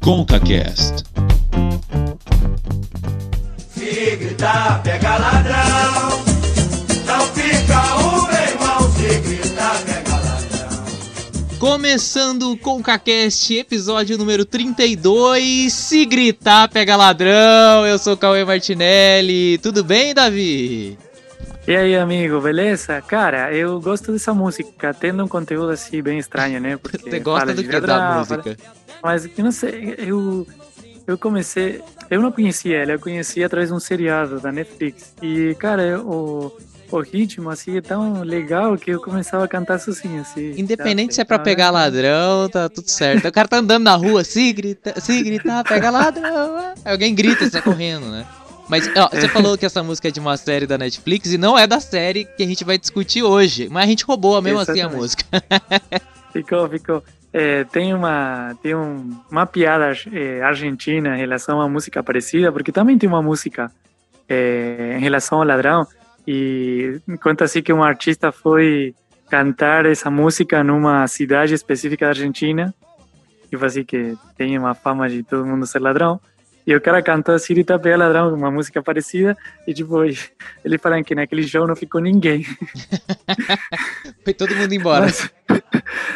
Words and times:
ConcaCast. 0.00 1.04
Se 3.74 4.16
gritar, 4.16 4.82
pega 4.82 5.18
ladrão. 5.18 6.24
Não 7.06 7.26
fica 7.34 7.96
o 7.96 8.22
meu 8.26 8.42
irmão. 8.42 8.92
Se 8.92 9.18
gritar, 9.20 9.82
pega 9.84 10.16
ladrão. 10.16 11.58
Começando 11.58 12.56
com 12.56 12.78
o 12.78 12.82
CaCast, 12.82 13.54
episódio 13.54 14.16
número 14.16 14.46
32. 14.46 15.70
Se 15.70 16.06
gritar, 16.06 16.68
pega 16.68 16.96
ladrão. 16.96 17.86
Eu 17.86 17.98
sou 17.98 18.14
o 18.14 18.16
Cauê 18.16 18.42
Martinelli. 18.42 19.58
Tudo 19.58 19.84
bem, 19.84 20.14
Davi? 20.14 20.96
E 21.70 21.76
aí, 21.76 21.94
amigo, 21.96 22.40
beleza? 22.40 23.00
Cara, 23.00 23.54
eu 23.54 23.80
gosto 23.80 24.10
dessa 24.10 24.34
música, 24.34 24.92
tendo 24.92 25.22
um 25.24 25.28
conteúdo 25.28 25.70
assim 25.70 26.02
bem 26.02 26.18
estranho, 26.18 26.60
né? 26.60 26.76
Porque 26.82 26.98
Você 26.98 27.20
gosta 27.20 27.54
do 27.54 27.62
de 27.62 27.68
que 27.68 27.80
da 27.80 28.16
música? 28.16 28.42
fala- 28.42 29.00
Mas 29.04 29.24
eu 29.24 29.44
não 29.44 29.52
sei, 29.52 29.94
eu, 29.98 30.44
eu 31.06 31.16
comecei. 31.16 31.80
Eu 32.10 32.20
não 32.20 32.32
conhecia 32.32 32.78
ela, 32.78 32.90
eu 32.90 32.98
conheci 32.98 33.44
através 33.44 33.68
de 33.68 33.74
um 33.76 33.78
seriado 33.78 34.40
da 34.40 34.50
Netflix. 34.50 35.14
E, 35.22 35.54
cara, 35.60 36.00
o, 36.00 36.52
o 36.90 37.00
ritmo 37.02 37.48
assim 37.50 37.76
é 37.76 37.80
tão 37.80 38.22
legal 38.24 38.76
que 38.76 38.90
eu 38.90 39.00
começava 39.00 39.44
a 39.44 39.48
cantar 39.48 39.78
sozinho, 39.78 40.22
assim. 40.22 40.50
Independente 40.56 41.14
sabe? 41.14 41.14
se 41.14 41.20
é 41.20 41.24
pra 41.24 41.36
Então, 41.36 41.44
pegar 41.44 41.70
ladrão, 41.70 42.48
tá 42.48 42.68
tudo 42.68 42.90
certo. 42.90 43.28
O 43.28 43.32
cara 43.32 43.46
tá 43.46 43.58
andando 43.58 43.84
na 43.84 43.94
rua, 43.94 44.24
se 44.24 44.52
gritar, 44.52 45.00
se 45.00 45.22
gritar, 45.22 45.62
pega 45.62 45.88
ladrão. 45.88 46.74
Alguém 46.84 47.14
grita, 47.14 47.44
você 47.44 47.52
tá 47.52 47.62
correndo, 47.62 48.10
né? 48.10 48.26
Mas, 48.70 48.88
ó, 48.96 49.08
você 49.08 49.28
falou 49.28 49.58
que 49.58 49.66
essa 49.66 49.82
música 49.82 50.06
é 50.06 50.10
de 50.12 50.20
uma 50.20 50.36
série 50.36 50.64
da 50.64 50.78
Netflix 50.78 51.32
e 51.32 51.36
não 51.36 51.58
é 51.58 51.66
da 51.66 51.80
série 51.80 52.24
que 52.24 52.42
a 52.44 52.46
gente 52.46 52.64
vai 52.64 52.78
discutir 52.78 53.20
hoje. 53.22 53.68
Mas 53.68 53.82
a 53.84 53.86
gente 53.88 54.04
roubou 54.04 54.40
mesmo 54.40 54.60
assim 54.60 54.72
a 54.80 54.86
Exatamente. 54.86 55.00
música. 55.00 55.24
Ficou, 56.32 56.68
ficou. 56.68 57.02
É, 57.32 57.64
tem 57.64 57.92
uma, 57.92 58.56
tem 58.62 58.72
um, 58.72 59.20
uma 59.28 59.46
piada 59.46 59.90
é, 60.12 60.40
argentina 60.42 61.16
em 61.16 61.18
relação 61.18 61.60
a 61.60 61.68
música 61.68 62.04
parecida, 62.04 62.52
porque 62.52 62.70
também 62.70 62.96
tem 62.96 63.08
uma 63.08 63.20
música 63.20 63.68
é, 64.28 64.94
em 64.96 65.00
relação 65.00 65.38
ao 65.38 65.44
ladrão. 65.44 65.84
E 66.24 67.00
conta 67.20 67.46
assim 67.46 67.62
que 67.62 67.72
um 67.72 67.82
artista 67.82 68.30
foi 68.30 68.94
cantar 69.28 69.86
essa 69.86 70.08
música 70.08 70.62
numa 70.62 71.04
cidade 71.08 71.52
específica 71.52 72.04
da 72.04 72.10
Argentina, 72.10 72.72
e 73.50 73.56
foi 73.56 73.66
assim 73.66 73.84
que 73.84 74.16
tem 74.36 74.56
uma 74.56 74.74
fama 74.74 75.08
de 75.08 75.24
todo 75.24 75.44
mundo 75.44 75.66
ser 75.66 75.80
ladrão. 75.80 76.20
E 76.66 76.74
o 76.74 76.80
cara 76.80 77.02
cantou 77.02 77.34
assim, 77.34 77.46
Sirita 77.46 77.78
Pega 77.78 77.96
Ladrão, 77.96 78.34
uma 78.34 78.50
música 78.50 78.82
parecida, 78.82 79.36
e 79.66 79.72
tipo, 79.72 80.02
ele 80.64 80.78
falando 80.78 81.04
que 81.04 81.14
naquele 81.14 81.46
show 81.46 81.66
não 81.66 81.74
ficou 81.74 82.00
ninguém. 82.00 82.44
Foi 84.22 84.34
todo 84.34 84.54
mundo 84.54 84.72
embora. 84.72 85.06
Mas, 85.06 85.30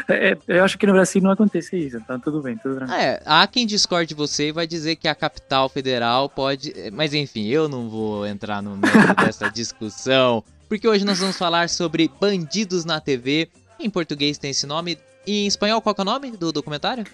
é, 0.09 0.37
eu 0.47 0.63
acho 0.63 0.79
que 0.79 0.87
no 0.87 0.93
Brasil 0.93 1.23
não 1.23 1.31
acontece 1.31 1.77
isso, 1.77 1.97
então 1.97 2.21
tudo 2.21 2.43
bem, 2.43 2.57
tudo 2.59 2.77
tranquilo. 2.77 3.01
É, 3.01 3.21
há 3.25 3.47
quem 3.47 3.67
discorde 3.67 4.09
de 4.09 4.15
você 4.15 4.49
e 4.49 4.53
vai 4.53 4.67
dizer 4.67 4.97
que 4.97 5.09
a 5.09 5.15
capital 5.15 5.69
federal 5.69 6.29
pode. 6.29 6.73
Mas 6.93 7.15
enfim, 7.15 7.49
eu 7.49 7.69
não 7.69 7.89
vou 7.89 8.27
entrar 8.27 8.63
no 8.63 8.77
mérito 8.77 9.15
dessa 9.25 9.51
discussão. 9.51 10.45
Porque 10.69 10.87
hoje 10.87 11.05
nós 11.05 11.19
vamos 11.19 11.37
falar 11.37 11.69
sobre 11.69 12.11
Bandidos 12.21 12.85
na 12.85 13.01
TV. 13.01 13.49
Em 13.79 13.91
português 13.91 14.39
tem 14.39 14.51
esse 14.51 14.67
nome. 14.67 14.99
E 15.27 15.45
em 15.45 15.47
espanhol, 15.47 15.81
qual 15.81 15.95
que 15.95 16.01
é 16.01 16.03
o 16.03 16.05
nome 16.05 16.31
do 16.33 16.53
documentário? 16.53 17.05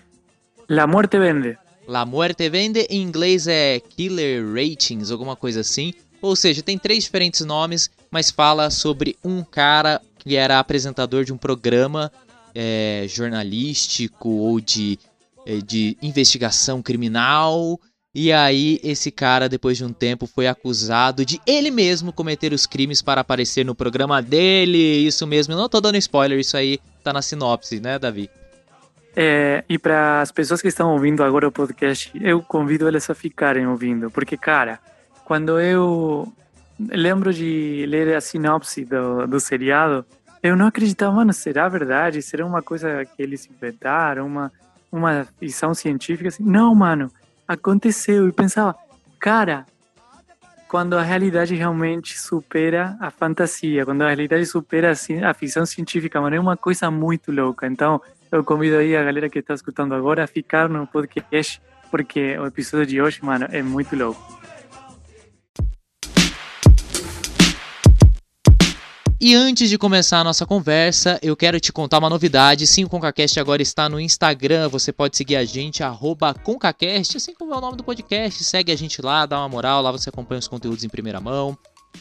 La 0.69 0.87
muerte 0.87 1.19
vende. 1.19 1.57
La 1.87 2.05
Muerte 2.05 2.49
Vende. 2.49 2.87
Em 2.91 3.03
inglês 3.03 3.47
é 3.47 3.81
Killer 3.81 4.45
Ratings, 4.53 5.11
alguma 5.11 5.37
coisa 5.37 5.61
assim. 5.61 5.93
Ou 6.23 6.37
seja, 6.37 6.63
tem 6.63 6.79
três 6.79 7.05
diferentes 7.05 7.45
nomes, 7.45 7.91
mas 8.11 8.31
fala 8.31 8.71
sobre 8.71 9.17
um 9.25 9.43
cara 9.43 10.01
que 10.19 10.37
era 10.37 10.59
apresentador 10.59 11.25
de 11.25 11.33
um 11.33 11.39
programa 11.39 12.13
é, 12.55 13.07
jornalístico 13.09 14.29
ou 14.29 14.61
de, 14.61 14.99
é, 15.47 15.59
de 15.59 15.97
investigação 16.03 16.83
criminal. 16.83 17.81
E 18.15 18.33
aí, 18.33 18.81
esse 18.83 19.11
cara, 19.11 19.49
depois 19.49 19.79
de 19.79 19.85
um 19.85 19.93
tempo, 19.93 20.27
foi 20.27 20.49
acusado 20.49 21.25
de 21.25 21.41
ele 21.47 21.71
mesmo 21.71 22.13
cometer 22.13 22.53
os 22.53 22.67
crimes 22.67 23.01
para 23.01 23.21
aparecer 23.21 23.65
no 23.65 23.75
programa 23.75 24.21
dele. 24.21 25.07
Isso 25.07 25.27
mesmo, 25.27 25.55
eu 25.55 25.59
não 25.59 25.69
tô 25.69 25.81
dando 25.81 25.97
spoiler, 25.97 26.39
isso 26.39 26.57
aí 26.57 26.81
tá 27.05 27.13
na 27.13 27.23
sinopse, 27.23 27.81
né, 27.81 27.99
Davi? 27.99 28.29
É, 29.15 29.65
e 29.69 29.79
para 29.79 30.21
as 30.21 30.31
pessoas 30.31 30.63
que 30.63 30.69
estão 30.69 30.93
ouvindo 30.93 31.25
agora 31.25 31.49
o 31.49 31.53
podcast, 31.53 32.13
eu 32.23 32.43
convido 32.43 32.87
elas 32.87 33.11
a 33.11 33.15
ficarem 33.15 33.67
ouvindo, 33.67 34.11
porque, 34.11 34.37
cara, 34.37 34.79
quando 35.25 35.61
eu 35.61 36.33
lembro 36.79 37.33
de 37.33 37.85
ler 37.89 38.15
a 38.15 38.21
sinopse 38.21 38.85
do, 38.85 39.27
do 39.27 39.41
seriado, 39.41 40.05
eu 40.43 40.57
não 40.57 40.67
acreditava, 40.67 41.13
mano, 41.13 41.33
será 41.33 41.69
verdade? 41.69 42.23
Será 42.23 42.47
uma 42.47 42.63
coisa 42.63 43.05
que 43.05 43.23
eles 43.23 43.49
inventaram, 43.51 44.27
uma, 44.27 44.51
uma 44.91 45.27
visão 45.39 45.75
científica? 45.75 46.29
Assim? 46.29 46.43
Não, 46.43 46.75
mano, 46.75 47.11
aconteceu. 47.47 48.27
E 48.27 48.33
pensava, 48.33 48.75
cara, 49.19 49.67
quando 50.67 50.97
a 50.97 51.03
realidade 51.03 51.55
realmente 51.55 52.19
supera 52.19 52.97
a 53.01 53.11
fantasia, 53.11 53.85
quando 53.85 54.03
a 54.03 54.07
realidade 54.07 54.47
supera 54.47 54.93
a 54.93 55.35
ficção 55.35 55.67
científica, 55.67 56.21
mano, 56.21 56.37
é 56.37 56.41
uma 56.41 56.57
coisa 56.57 56.91
muito 56.91 57.31
louca. 57.31 57.67
Então, 57.67 58.01
eu 58.33 58.45
convido 58.45 58.77
aí 58.77 58.97
a 58.97 59.03
galera 59.03 59.29
que 59.29 59.39
está 59.39 59.55
escutando 59.55 59.95
agora 59.95 60.25
a 60.25 60.27
ficar 60.27 60.69
no 60.69 60.87
podcast, 60.87 61.61
porque 61.91 62.39
o 62.39 62.47
episódio 62.47 62.87
de 62.87 63.03
hoje, 63.03 63.19
mano, 63.23 63.47
é 63.51 63.63
muito 63.63 63.97
louco. 63.97 64.41
E 69.23 69.35
antes 69.35 69.69
de 69.69 69.77
começar 69.77 70.21
a 70.21 70.25
nossa 70.25 70.47
conversa, 70.47 71.19
eu 71.23 71.37
quero 71.37 71.61
te 71.61 71.71
contar 71.71 71.99
uma 71.99 72.09
novidade. 72.09 72.67
Sim, 72.67 72.85
o 72.85 72.89
ConcaCast 72.89 73.39
agora 73.39 73.61
está 73.61 73.87
no 73.87 74.01
Instagram. 74.01 74.69
Você 74.71 74.95
pode 74.95 75.15
seguir 75.15 75.37
a 75.37 75.45
gente, 75.45 75.83
ConcaCast, 76.43 77.19
assim 77.19 77.35
como 77.35 77.53
é 77.53 77.59
o 77.59 77.61
nome 77.61 77.77
do 77.77 77.85
podcast. 77.85 78.43
Segue 78.43 78.73
a 78.73 78.77
gente 78.77 79.03
lá, 79.03 79.27
dá 79.27 79.39
uma 79.39 79.49
moral. 79.51 79.83
Lá 79.83 79.93
você 79.93 80.09
acompanha 80.09 80.39
os 80.39 80.49
conteúdos 80.49 80.85
em 80.85 80.89
primeira 80.89 81.21
mão. 81.21 81.55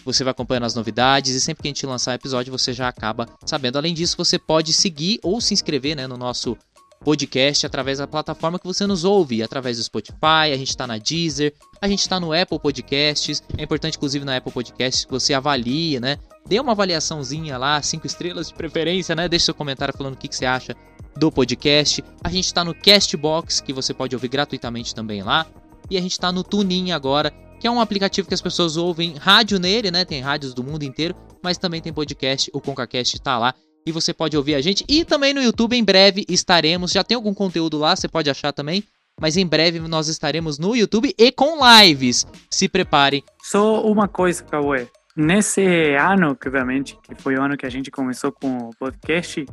Você 0.06 0.24
vai 0.24 0.32
acompanhando 0.32 0.66
as 0.66 0.76
novidades 0.76 1.36
e 1.36 1.42
sempre 1.42 1.64
que 1.64 1.68
a 1.68 1.72
gente 1.72 1.86
lançar 1.86 2.14
episódio, 2.14 2.52
você 2.52 2.74
já 2.74 2.88
acaba 2.88 3.28
sabendo. 3.46 3.78
Além 3.78 3.94
disso, 3.94 4.18
você 4.18 4.40
pode 4.40 4.74
seguir 4.74 5.20
ou 5.24 5.42
se 5.42 5.54
inscrever 5.54 5.96
né, 5.96 6.08
no 6.08 6.18
nosso 6.18 6.58
podcast 7.04 7.66
através 7.66 8.00
da 8.00 8.08
plataforma 8.08 8.60
que 8.60 8.66
você 8.66 8.86
nos 8.86 9.04
ouve, 9.04 9.42
através 9.42 9.78
do 9.78 9.84
Spotify, 9.84 10.52
a 10.52 10.58
gente 10.58 10.70
está 10.70 10.86
na 10.86 10.98
Deezer, 10.98 11.54
a 11.82 11.88
gente 11.88 12.02
está 12.02 12.20
no 12.20 12.34
Apple 12.34 12.60
Podcasts. 12.60 13.42
É 13.58 13.64
importante, 13.64 13.96
inclusive, 13.96 14.26
na 14.26 14.38
Apple 14.38 14.52
Podcasts 14.52 15.06
que 15.06 15.12
você 15.12 15.34
avalie, 15.34 16.00
né? 16.00 16.18
Dê 16.46 16.60
uma 16.60 16.72
avaliaçãozinha 16.74 17.58
lá, 17.58 17.82
cinco 17.82 18.06
estrelas 18.06 18.48
de 18.48 18.54
preferência, 18.54 19.16
né? 19.16 19.28
Deixe 19.30 19.46
seu 19.46 19.54
comentário 19.54 19.94
falando 19.96 20.16
o 20.16 20.18
que, 20.18 20.28
que 20.28 20.36
você 20.36 20.46
acha 20.46 20.76
do 21.16 21.32
podcast. 21.32 22.04
A 22.24 22.30
gente 22.30 22.46
está 22.46 22.64
no 22.64 22.74
Castbox, 22.74 23.62
que 23.62 23.74
você 23.74 23.94
pode 23.94 24.16
ouvir 24.16 24.28
gratuitamente 24.28 24.94
também 24.94 25.22
lá. 25.22 25.46
E 25.90 25.98
a 25.98 26.02
gente 26.02 26.12
está 26.12 26.32
no 26.32 26.44
TuneIn 26.44 26.92
agora, 26.92 27.34
que 27.60 27.68
é 27.68 27.72
um 27.72 27.82
aplicativo 27.82 28.28
que 28.28 28.34
as 28.34 28.42
pessoas 28.42 28.78
ouvem 28.78 29.16
rádio 29.16 29.60
nele, 29.60 29.92
né? 29.92 30.06
Tem 30.06 30.22
rádios 30.22 30.54
do 30.54 30.64
mundo 30.64 30.84
inteiro, 30.84 31.16
mas 31.44 31.58
também 31.58 31.82
tem 31.82 31.92
podcast, 31.92 32.50
o 32.54 32.62
ConcaCast 32.62 33.16
está 33.16 33.38
lá. 33.38 33.54
E 33.86 33.92
você 33.92 34.14
pode 34.14 34.38
ouvir 34.38 34.56
a 34.56 34.62
gente. 34.62 34.86
E 34.88 35.04
também 35.04 35.34
no 35.34 35.42
YouTube, 35.42 35.76
em 35.76 35.84
breve 35.84 36.26
estaremos. 36.30 36.92
Já 36.92 37.04
tem 37.04 37.16
algum 37.16 37.34
conteúdo 37.34 37.78
lá, 37.78 37.96
você 37.96 38.08
pode 38.08 38.30
achar 38.30 38.52
também. 38.52 38.84
Mas 39.20 39.36
em 39.36 39.46
breve 39.46 39.80
nós 39.80 40.08
estaremos 40.08 40.58
no 40.58 40.76
YouTube 40.76 41.14
e 41.18 41.32
com 41.32 41.60
lives. 41.82 42.26
Se 42.50 42.70
preparem. 42.70 43.24
Só 43.42 43.82
uma 43.84 44.08
coisa, 44.08 44.44
Cauê. 44.44 44.88
Nesse 45.16 45.96
ano, 45.96 46.36
que 46.36 46.48
obviamente, 46.48 46.98
que 47.04 47.22
foi 47.22 47.36
o 47.36 47.44
ano 47.44 47.58
que 47.58 47.66
a 47.66 47.70
gente 47.70 47.92
começou 47.92 48.32
com 48.32 48.58
o 48.58 48.70
podcast, 48.80 49.46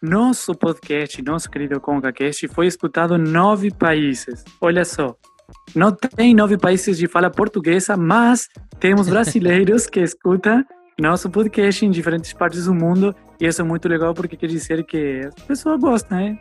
nosso 0.00 0.54
podcast, 0.54 1.20
nosso 1.22 1.50
querido 1.50 1.80
ConcaCast, 1.80 2.46
foi 2.48 2.68
escutado 2.68 3.16
em 3.16 3.18
nove 3.18 3.72
países. 3.72 4.44
Olha 4.60 4.84
só. 4.84 5.16
Não 5.74 5.92
tem 5.92 6.34
nove 6.34 6.56
países 6.56 6.96
de 6.98 7.06
fala 7.06 7.30
portuguesa, 7.30 7.96
mas 7.96 8.48
temos 8.80 9.08
brasileiros 9.08 9.86
que 9.86 10.00
escutam 10.00 10.64
nosso 10.98 11.30
podcast 11.30 11.86
em 11.86 11.90
diferentes 11.90 12.32
partes 12.32 12.64
do 12.64 12.74
mundo. 12.74 13.14
E 13.40 13.46
isso 13.46 13.60
é 13.60 13.64
muito 13.64 13.88
legal 13.88 14.12
porque 14.14 14.36
quer 14.36 14.48
dizer 14.48 14.84
que 14.84 15.20
as 15.26 15.44
pessoas 15.44 15.80
gostam, 15.80 16.18
né? 16.18 16.38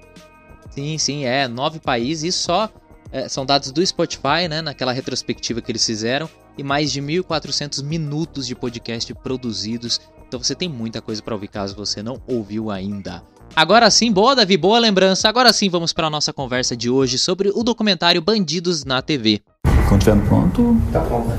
Sim, 0.72 0.98
sim, 0.98 1.26
é. 1.26 1.48
Nove 1.48 1.80
países 1.80 2.36
e 2.36 2.38
só. 2.38 2.70
é, 3.12 3.30
são 3.30 3.46
dados 3.46 3.72
do 3.72 3.86
Spotify, 3.86 4.48
né? 4.50 4.62
Naquela 4.62 4.92
retrospectiva 4.92 5.62
que 5.62 5.72
eles 5.72 5.86
fizeram. 5.86 6.30
E 6.58 6.64
mais 6.64 6.92
de 6.92 7.02
1.400 7.02 7.84
minutos 7.84 8.48
de 8.48 8.56
podcast 8.56 9.14
produzidos. 9.14 10.02
Então 10.28 10.42
você 10.42 10.56
tem 10.56 10.68
muita 10.68 11.02
coisa 11.02 11.22
para 11.22 11.36
ouvir 11.36 11.48
caso 11.48 11.76
você 11.76 12.02
não 12.02 12.22
ouviu 12.28 12.72
ainda. 12.72 13.24
Agora 13.56 13.90
sim, 13.90 14.12
boa, 14.12 14.36
Davi, 14.36 14.56
boa 14.58 14.80
lembrança. 14.80 15.28
Agora 15.28 15.52
sim, 15.52 15.70
vamos 15.70 15.92
para 15.94 16.08
a 16.08 16.10
nossa 16.10 16.32
conversa 16.32 16.76
de 16.76 16.90
hoje 16.90 17.18
sobre 17.18 17.50
o 17.50 17.64
documentário 17.64 18.22
Bandidos 18.22 18.86
na 18.86 19.02
TV. 19.02 19.42
Quando 19.88 20.02
estiver 20.02 20.22
pronto. 20.28 20.78
Tá 20.92 21.00
pronto. 21.02 21.30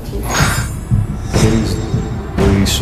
Três, 1.31 1.77
dois, 2.35 2.81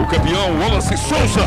O 0.00 0.06
campeão 0.10 0.58
Wallace 0.60 0.96
Souza. 0.96 1.40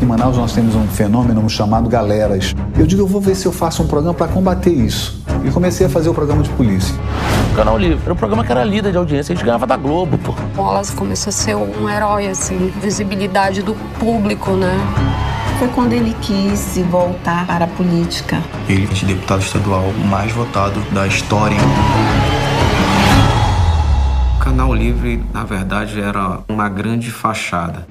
Em 0.00 0.04
Manaus 0.04 0.36
nós 0.36 0.52
temos 0.52 0.74
um 0.74 0.86
fenômeno 0.88 1.48
chamado 1.48 1.88
galeras. 1.88 2.54
Eu 2.78 2.86
digo, 2.86 3.02
eu 3.02 3.06
vou 3.06 3.20
ver 3.20 3.34
se 3.34 3.46
eu 3.46 3.52
faço 3.52 3.82
um 3.82 3.86
programa 3.86 4.14
para 4.14 4.28
combater 4.28 4.70
isso. 4.72 5.22
E 5.44 5.50
comecei 5.50 5.86
a 5.86 5.90
fazer 5.90 6.08
o 6.08 6.14
programa 6.14 6.42
de 6.42 6.50
polícia. 6.50 6.94
Canal 7.54 7.78
Livre. 7.78 8.00
Era 8.04 8.12
um 8.12 8.16
programa 8.16 8.44
que 8.44 8.52
era 8.52 8.62
líder 8.62 8.92
de 8.92 8.98
audiência, 8.98 9.32
a 9.32 9.36
gente 9.36 9.44
ganhava 9.44 9.66
da 9.66 9.76
Globo, 9.76 10.18
pô. 10.18 10.34
Wallace 10.56 10.92
começou 10.92 11.30
a 11.30 11.32
ser 11.32 11.54
um 11.54 11.88
herói, 11.88 12.28
assim, 12.28 12.72
visibilidade 12.82 13.62
do 13.62 13.74
público, 13.98 14.50
né? 14.52 14.78
Foi 15.58 15.68
quando 15.68 15.94
ele 15.94 16.14
quis 16.20 16.58
se 16.58 16.82
voltar 16.82 17.46
para 17.46 17.64
a 17.64 17.68
política. 17.68 18.42
Ele 18.68 18.84
é 18.84 19.06
deputado 19.06 19.40
estadual 19.40 19.90
mais 20.10 20.30
votado 20.32 20.78
da 20.92 21.06
história. 21.06 21.56
O 24.36 24.38
Canal 24.38 24.74
Livre, 24.74 25.24
na 25.32 25.44
verdade, 25.44 25.98
era 25.98 26.40
uma 26.46 26.68
grande 26.68 27.10
fachada. 27.10 27.86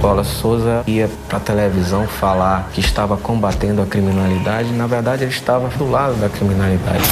Paula 0.00 0.24
Souza 0.24 0.84
ia 0.86 1.10
para 1.28 1.38
a 1.38 1.40
televisão 1.40 2.06
falar 2.06 2.70
que 2.72 2.80
estava 2.80 3.16
combatendo 3.16 3.82
a 3.82 3.86
criminalidade, 3.86 4.72
na 4.72 4.86
verdade 4.86 5.24
ele 5.24 5.30
estava 5.30 5.68
do 5.76 5.90
lado 5.90 6.14
da 6.20 6.28
criminalidade. 6.28 7.04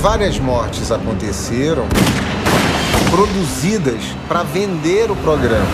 Várias 0.00 0.38
mortes 0.38 0.92
aconteceram 0.92 1.86
produzidas 3.10 4.02
para 4.28 4.42
vender 4.42 5.10
o 5.10 5.16
programa. 5.16 5.66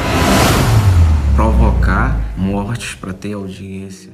Provocar 1.35 2.21
mortes 2.37 2.95
para 2.95 3.13
ter 3.13 3.33
audiência. 3.33 4.11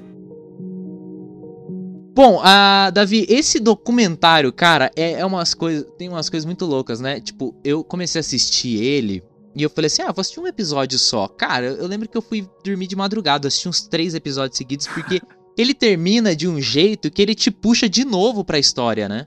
Bom, 2.14 2.40
a 2.42 2.90
Davi, 2.94 3.26
esse 3.28 3.60
documentário, 3.60 4.50
cara, 4.50 4.90
é, 4.96 5.20
é 5.20 5.26
umas 5.26 5.52
coisas. 5.52 5.84
Tem 5.98 6.08
umas 6.08 6.30
coisas 6.30 6.46
muito 6.46 6.64
loucas, 6.64 6.98
né? 6.98 7.20
Tipo, 7.20 7.54
eu 7.62 7.84
comecei 7.84 8.18
a 8.18 8.20
assistir 8.20 8.82
ele 8.82 9.22
e 9.56 9.62
eu 9.62 9.70
falei 9.70 9.86
assim: 9.86 10.02
ah, 10.02 10.12
vou 10.12 10.20
assistir 10.20 10.38
um 10.38 10.46
episódio 10.46 10.98
só. 10.98 11.26
Cara, 11.26 11.64
eu 11.64 11.86
lembro 11.86 12.06
que 12.08 12.16
eu 12.16 12.22
fui 12.22 12.46
dormir 12.62 12.86
de 12.86 12.94
madrugada, 12.94 13.48
assisti 13.48 13.68
uns 13.68 13.88
três 13.88 14.14
episódios 14.14 14.58
seguidos, 14.58 14.86
porque 14.86 15.20
ele 15.56 15.72
termina 15.72 16.36
de 16.36 16.46
um 16.46 16.60
jeito 16.60 17.10
que 17.10 17.22
ele 17.22 17.34
te 17.34 17.50
puxa 17.50 17.88
de 17.88 18.04
novo 18.04 18.44
pra 18.44 18.58
história, 18.58 19.08
né? 19.08 19.26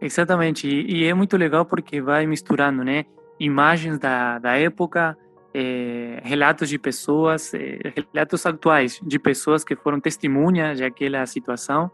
Exatamente, 0.00 0.68
e, 0.68 0.98
e 0.98 1.04
é 1.04 1.14
muito 1.14 1.36
legal 1.36 1.64
porque 1.64 2.00
vai 2.00 2.26
misturando, 2.26 2.84
né? 2.84 3.04
Imagens 3.40 3.98
da, 3.98 4.38
da 4.38 4.56
época, 4.56 5.16
é, 5.52 6.20
relatos 6.22 6.68
de 6.68 6.78
pessoas, 6.78 7.52
é, 7.54 7.78
relatos 8.12 8.46
atuais 8.46 9.00
de 9.02 9.18
pessoas 9.18 9.64
que 9.64 9.74
foram 9.74 9.98
testemunhas 9.98 10.78
daquela 10.78 11.26
situação. 11.26 11.90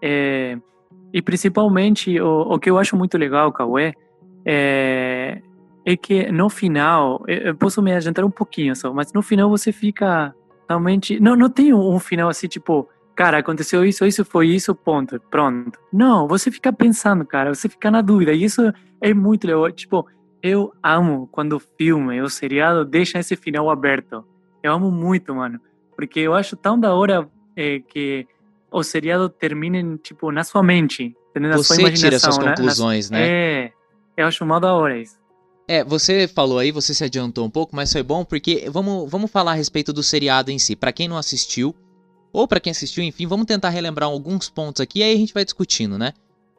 É, 0.00 0.56
e 1.12 1.20
principalmente, 1.20 2.20
o, 2.20 2.42
o, 2.42 2.58
que 2.60 2.70
eu 2.70 2.78
acho 2.78 2.96
muito 2.96 3.18
legal, 3.18 3.52
Cauê, 3.52 3.92
é, 4.44 5.40
é 5.86 5.96
que 5.96 6.32
no 6.32 6.50
final, 6.50 7.22
eu 7.28 7.54
posso 7.54 7.80
me 7.80 7.94
adiantar 7.94 8.24
um 8.24 8.30
pouquinho 8.30 8.74
só, 8.74 8.92
mas 8.92 9.12
no 9.12 9.22
final 9.22 9.48
você 9.48 9.70
fica 9.70 10.34
realmente. 10.68 11.20
Não, 11.20 11.36
não 11.36 11.48
tem 11.48 11.72
um 11.72 12.00
final 12.00 12.28
assim, 12.28 12.48
tipo, 12.48 12.88
cara, 13.14 13.38
aconteceu 13.38 13.84
isso, 13.84 14.04
isso 14.04 14.24
foi 14.24 14.48
isso, 14.48 14.74
ponto, 14.74 15.20
pronto. 15.30 15.78
Não, 15.92 16.26
você 16.26 16.50
fica 16.50 16.72
pensando, 16.72 17.24
cara, 17.24 17.54
você 17.54 17.68
fica 17.68 17.88
na 17.88 18.02
dúvida, 18.02 18.32
e 18.32 18.42
isso 18.42 18.72
é 19.00 19.14
muito 19.14 19.46
legal. 19.46 19.70
Tipo, 19.70 20.04
eu 20.42 20.72
amo 20.82 21.28
quando 21.30 21.52
o 21.52 21.62
filme 21.78 22.20
ou 22.20 22.28
seriado 22.28 22.84
deixa 22.84 23.20
esse 23.20 23.36
final 23.36 23.70
aberto. 23.70 24.24
Eu 24.64 24.72
amo 24.72 24.90
muito, 24.90 25.32
mano. 25.36 25.60
Porque 25.94 26.18
eu 26.18 26.34
acho 26.34 26.56
tão 26.56 26.78
da 26.78 26.92
hora 26.92 27.28
é, 27.54 27.78
que 27.78 28.26
o 28.72 28.82
seriado 28.82 29.28
termine, 29.28 29.96
tipo, 29.98 30.32
na 30.32 30.42
sua 30.42 30.64
mente. 30.64 31.16
Na 31.36 31.56
Você 31.56 31.74
sua 31.74 31.76
imaginação, 31.76 32.08
tira 32.08 32.18
suas 32.18 32.38
né? 32.38 32.54
conclusões, 32.56 33.08
na, 33.08 33.18
né? 33.18 33.28
É, 33.28 33.72
eu 34.16 34.26
acho 34.26 34.44
mal 34.44 34.58
da 34.58 34.74
hora 34.74 34.98
isso. 34.98 35.16
É, 35.68 35.82
você 35.82 36.28
falou 36.28 36.58
aí, 36.58 36.70
você 36.70 36.94
se 36.94 37.02
adiantou 37.02 37.44
um 37.44 37.50
pouco, 37.50 37.74
mas 37.74 37.92
foi 37.92 38.02
bom 38.02 38.24
porque 38.24 38.68
vamos, 38.70 39.10
vamos 39.10 39.30
falar 39.30 39.52
a 39.52 39.54
respeito 39.54 39.92
do 39.92 40.02
seriado 40.02 40.50
em 40.50 40.58
si. 40.58 40.76
Para 40.76 40.92
quem 40.92 41.08
não 41.08 41.16
assistiu, 41.16 41.74
ou 42.32 42.46
para 42.46 42.60
quem 42.60 42.70
assistiu, 42.70 43.02
enfim, 43.02 43.26
vamos 43.26 43.46
tentar 43.46 43.70
relembrar 43.70 44.08
alguns 44.08 44.48
pontos 44.48 44.80
aqui 44.80 45.00
e 45.00 45.02
aí 45.02 45.14
a 45.14 45.16
gente 45.16 45.34
vai 45.34 45.44
discutindo, 45.44 45.98
né? 45.98 46.12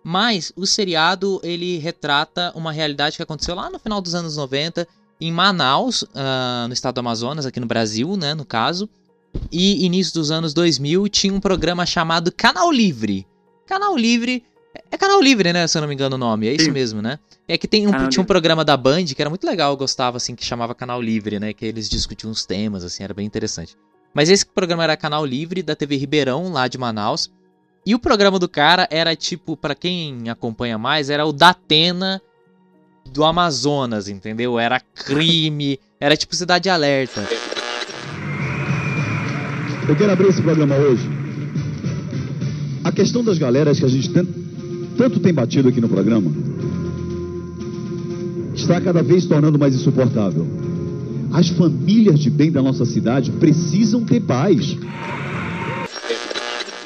Mas 0.03 0.51
o 0.55 0.65
seriado 0.65 1.39
ele 1.43 1.77
retrata 1.77 2.51
uma 2.55 2.71
realidade 2.71 3.15
que 3.15 3.23
aconteceu 3.23 3.55
lá 3.55 3.69
no 3.69 3.79
final 3.79 4.01
dos 4.01 4.13
anos 4.15 4.35
90 4.35 4.87
em 5.19 5.31
Manaus, 5.31 6.03
uh, 6.03 6.67
no 6.67 6.73
estado 6.73 6.95
do 6.95 6.99
Amazonas, 6.99 7.45
aqui 7.45 7.59
no 7.59 7.65
Brasil, 7.65 8.15
né, 8.15 8.33
no 8.33 8.45
caso. 8.45 8.89
E 9.51 9.85
início 9.85 10.13
dos 10.13 10.31
anos 10.31 10.53
2000 10.53 11.07
tinha 11.09 11.33
um 11.33 11.39
programa 11.39 11.85
chamado 11.85 12.31
Canal 12.31 12.71
Livre. 12.71 13.27
Canal 13.65 13.97
Livre 13.97 14.43
é 14.91 14.97
Canal 14.97 15.21
Livre, 15.21 15.51
né, 15.53 15.67
se 15.67 15.77
eu 15.77 15.81
não 15.81 15.87
me 15.87 15.93
engano 15.93 16.15
o 16.15 16.19
nome, 16.19 16.47
é 16.47 16.53
isso 16.53 16.65
Sim. 16.65 16.71
mesmo, 16.71 17.01
né? 17.01 17.19
É 17.47 17.57
que 17.57 17.67
tem 17.67 17.87
um, 17.87 18.09
tinha 18.09 18.21
um 18.21 18.25
programa 18.25 18.63
da 18.65 18.75
Band 18.75 19.05
que 19.05 19.21
era 19.21 19.29
muito 19.29 19.45
legal, 19.45 19.71
eu 19.71 19.77
gostava 19.77 20.17
assim, 20.17 20.35
que 20.35 20.45
chamava 20.45 20.75
Canal 20.75 21.01
Livre, 21.01 21.39
né, 21.39 21.53
que 21.53 21.65
eles 21.65 21.89
discutiam 21.89 22.31
os 22.31 22.45
temas 22.45 22.83
assim, 22.83 23.03
era 23.03 23.13
bem 23.13 23.25
interessante. 23.25 23.75
Mas 24.13 24.29
esse 24.29 24.45
programa 24.45 24.83
era 24.83 24.97
Canal 24.97 25.25
Livre 25.25 25.61
da 25.61 25.75
TV 25.75 25.95
Ribeirão, 25.95 26.51
lá 26.51 26.67
de 26.67 26.77
Manaus. 26.77 27.31
E 27.85 27.93
o 27.93 27.99
programa 27.99 28.39
do 28.39 28.49
cara 28.49 28.87
era 28.91 29.15
tipo, 29.15 29.55
para 29.55 29.75
quem 29.75 30.29
acompanha 30.29 30.77
mais, 30.77 31.09
era 31.09 31.25
o 31.25 31.31
Datena 31.31 32.21
do 33.05 33.23
Amazonas, 33.23 34.09
entendeu? 34.09 34.59
Era 34.59 34.79
crime, 34.79 35.79
era 35.99 36.17
tipo 36.17 36.35
Cidade 36.35 36.69
Alerta. 36.69 37.25
Eu 39.87 39.95
quero 39.95 40.11
abrir 40.11 40.27
esse 40.27 40.41
programa 40.41 40.75
hoje. 40.75 41.07
A 42.83 42.91
questão 42.91 43.23
das 43.23 43.37
galeras 43.37 43.79
que 43.79 43.85
a 43.85 43.89
gente 43.89 44.11
tanto, 44.11 44.46
tanto 44.97 45.19
tem 45.19 45.33
batido 45.33 45.69
aqui 45.69 45.79
no 45.79 45.87
programa 45.87 46.31
está 48.57 48.81
cada 48.81 49.03
vez 49.03 49.25
tornando 49.25 49.59
mais 49.59 49.75
insuportável. 49.75 50.45
As 51.31 51.47
famílias 51.49 52.19
de 52.19 52.29
bem 52.29 52.51
da 52.51 52.61
nossa 52.61 52.85
cidade 52.85 53.31
precisam 53.31 54.03
ter 54.03 54.21
paz. 54.21 54.75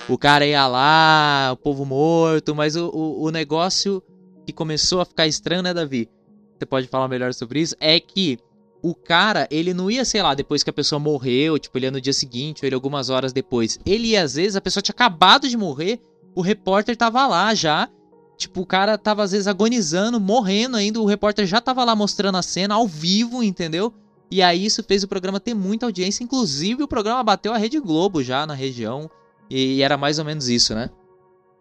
O 0.09 0.17
cara 0.17 0.45
ia 0.45 0.67
lá, 0.67 1.51
o 1.53 1.57
povo 1.57 1.85
morto, 1.85 2.53
mas 2.53 2.75
o, 2.75 2.89
o, 2.89 3.23
o 3.23 3.31
negócio 3.31 4.03
que 4.45 4.51
começou 4.51 4.99
a 4.99 5.05
ficar 5.05 5.27
estranho, 5.27 5.63
né, 5.63 5.73
Davi? 5.73 6.09
Você 6.57 6.65
pode 6.65 6.87
falar 6.87 7.07
melhor 7.07 7.33
sobre 7.33 7.61
isso? 7.61 7.75
É 7.79 7.99
que 7.99 8.37
o 8.83 8.93
cara, 8.93 9.47
ele 9.49 9.73
não 9.73 9.89
ia, 9.89 10.03
sei 10.03 10.21
lá, 10.21 10.33
depois 10.33 10.63
que 10.63 10.69
a 10.69 10.73
pessoa 10.73 10.99
morreu, 10.99 11.57
tipo, 11.57 11.77
ele 11.77 11.85
ia 11.85 11.91
no 11.91 12.01
dia 12.01 12.13
seguinte, 12.13 12.63
ou 12.63 12.67
ele 12.67 12.75
algumas 12.75 13.09
horas 13.09 13.31
depois. 13.31 13.79
Ele 13.85 14.09
ia, 14.09 14.23
às 14.23 14.35
vezes, 14.35 14.55
a 14.55 14.61
pessoa 14.61 14.81
tinha 14.81 14.93
acabado 14.93 15.47
de 15.47 15.55
morrer, 15.55 15.99
o 16.35 16.41
repórter 16.41 16.97
tava 16.97 17.25
lá 17.27 17.53
já. 17.53 17.87
Tipo, 18.41 18.61
o 18.61 18.65
cara 18.65 18.97
tava, 18.97 19.21
às 19.21 19.31
vezes, 19.31 19.45
agonizando, 19.45 20.19
morrendo 20.19 20.75
ainda, 20.75 20.99
o 20.99 21.05
repórter 21.05 21.45
já 21.45 21.61
tava 21.61 21.83
lá 21.83 21.95
mostrando 21.95 22.39
a 22.39 22.41
cena 22.41 22.73
ao 22.73 22.87
vivo, 22.87 23.43
entendeu? 23.43 23.93
E 24.31 24.41
aí 24.41 24.65
isso 24.65 24.83
fez 24.83 25.03
o 25.03 25.07
programa 25.07 25.39
ter 25.39 25.53
muita 25.53 25.85
audiência, 25.85 26.23
inclusive 26.23 26.81
o 26.81 26.87
programa 26.87 27.23
bateu 27.23 27.53
a 27.53 27.57
Rede 27.57 27.79
Globo 27.79 28.23
já 28.23 28.47
na 28.47 28.55
região. 28.55 29.07
E 29.47 29.83
era 29.83 29.95
mais 29.95 30.17
ou 30.17 30.25
menos 30.25 30.49
isso, 30.49 30.73
né? 30.73 30.89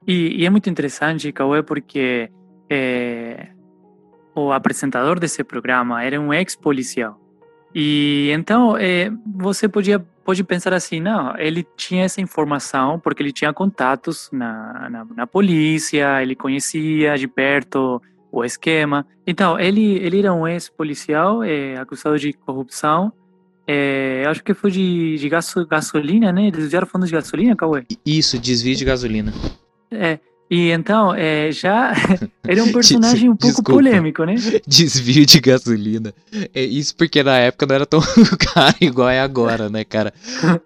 E, 0.06 0.40
e 0.40 0.46
é 0.46 0.50
muito 0.50 0.70
interessante, 0.70 1.30
Cauê, 1.32 1.62
porque 1.62 2.30
é, 2.70 3.48
o 4.34 4.52
apresentador 4.52 5.20
desse 5.20 5.44
programa 5.44 6.02
era 6.02 6.18
um 6.18 6.32
ex-policial. 6.32 7.20
E 7.74 8.30
então 8.32 8.74
é, 8.74 9.12
você 9.36 9.68
podia 9.68 10.02
pode 10.30 10.44
pensar 10.44 10.72
assim, 10.72 11.00
não, 11.00 11.36
ele 11.36 11.66
tinha 11.76 12.04
essa 12.04 12.20
informação 12.20 13.00
porque 13.00 13.20
ele 13.20 13.32
tinha 13.32 13.52
contatos 13.52 14.28
na, 14.32 14.88
na, 14.88 15.04
na 15.04 15.26
polícia, 15.26 16.22
ele 16.22 16.36
conhecia 16.36 17.18
de 17.18 17.26
perto 17.26 18.00
o 18.30 18.44
esquema. 18.44 19.04
Então, 19.26 19.58
ele, 19.58 19.96
ele 19.96 20.20
era 20.20 20.32
um 20.32 20.46
ex-policial 20.46 21.42
é, 21.42 21.76
acusado 21.76 22.16
de 22.16 22.32
corrupção 22.32 23.12
é, 23.66 24.24
acho 24.26 24.42
que 24.42 24.54
foi 24.54 24.70
de, 24.70 25.16
de 25.16 25.28
gaso, 25.28 25.64
gasolina, 25.64 26.32
né? 26.32 26.50
Desviaram 26.50 26.88
fundos 26.88 27.08
de 27.08 27.14
gasolina, 27.14 27.54
Cauê? 27.54 27.84
Isso, 28.04 28.36
desvio 28.36 28.74
de 28.74 28.84
gasolina. 28.84 29.32
É. 29.92 30.18
E 30.50 30.70
então, 30.72 31.14
é, 31.14 31.52
já 31.52 31.92
era 32.42 32.64
um 32.64 32.72
personagem 32.72 33.30
um 33.30 33.36
pouco 33.36 33.62
Desculpa. 33.62 33.72
polêmico, 33.72 34.24
né? 34.24 34.34
Desvio 34.66 35.24
de 35.24 35.38
gasolina. 35.38 36.12
É 36.52 36.64
isso 36.64 36.96
porque 36.96 37.22
na 37.22 37.38
época 37.38 37.66
não 37.66 37.74
era 37.76 37.86
tão 37.86 38.00
caro 38.52 38.74
igual 38.80 39.08
é 39.08 39.20
agora, 39.20 39.68
né, 39.68 39.84
cara? 39.84 40.12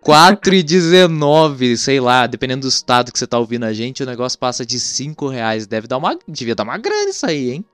4,19, 0.03 1.77
sei 1.77 2.01
lá, 2.01 2.27
dependendo 2.27 2.63
do 2.63 2.71
estado 2.71 3.13
que 3.13 3.19
você 3.19 3.27
tá 3.27 3.39
ouvindo 3.39 3.65
a 3.65 3.75
gente, 3.75 4.03
o 4.03 4.07
negócio 4.07 4.39
passa 4.39 4.65
de 4.65 4.81
5 4.81 5.29
reais. 5.29 5.67
Deve 5.67 5.87
dar 5.87 5.99
uma. 5.99 6.19
Devia 6.27 6.55
dar 6.55 6.65
uma 6.65 6.79
grana 6.79 7.11
isso 7.11 7.27
aí, 7.27 7.51
hein? 7.51 7.65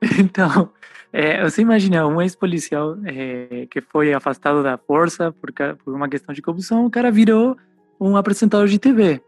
Então, 0.18 0.70
é, 1.12 1.42
você 1.42 1.60
imagina 1.60 2.06
um 2.06 2.22
ex-policial 2.22 2.96
é, 3.04 3.66
que 3.70 3.82
foi 3.82 4.14
afastado 4.14 4.62
da 4.62 4.78
força 4.78 5.30
por, 5.30 5.52
por, 5.52 5.94
uma 5.94 6.08
questão 6.08 6.34
de 6.34 6.40
corrupção, 6.40 6.86
o 6.86 6.90
cara 6.90 7.10
virou 7.10 7.54
um 8.00 8.16
apresentador 8.16 8.66
de 8.66 8.78
TV. 8.78 9.20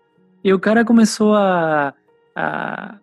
E 0.42 0.52
o 0.52 0.58
cara 0.58 0.84
começou 0.84 1.34
a, 1.34 1.94
a, 2.34 2.98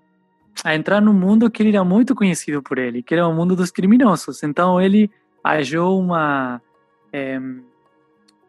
a 0.63 0.75
entrar 0.75 1.01
no 1.01 1.13
mundo 1.13 1.50
que 1.50 1.63
ele 1.63 1.69
era 1.69 1.83
muito 1.83 2.15
conhecido 2.15 2.62
por 2.62 2.77
ele, 2.77 3.01
que 3.03 3.13
era 3.13 3.27
o 3.27 3.33
mundo 3.33 3.55
dos 3.55 3.71
criminosos. 3.71 4.43
Então 4.43 4.79
ele 4.79 5.09
achou 5.43 6.00
uma. 6.00 6.62
É, 7.12 7.39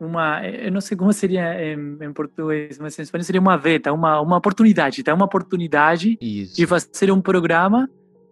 uma, 0.00 0.46
eu 0.46 0.72
não 0.72 0.80
sei 0.80 0.96
como 0.96 1.12
seria 1.12 1.62
em, 1.62 1.98
em, 2.00 2.12
português, 2.12 2.78
mas 2.78 2.98
em 2.98 3.02
espanhol 3.02 3.22
seria 3.22 3.40
uma 3.40 3.58
veta, 3.58 3.92
uma, 3.92 4.18
uma 4.20 4.38
oportunidade, 4.38 5.02
tá? 5.02 5.12
Uma 5.12 5.26
oportunidade 5.26 6.16
Isso. 6.20 6.56
de 6.56 6.66
fazer 6.66 7.12
um 7.12 7.20
programa 7.20 7.88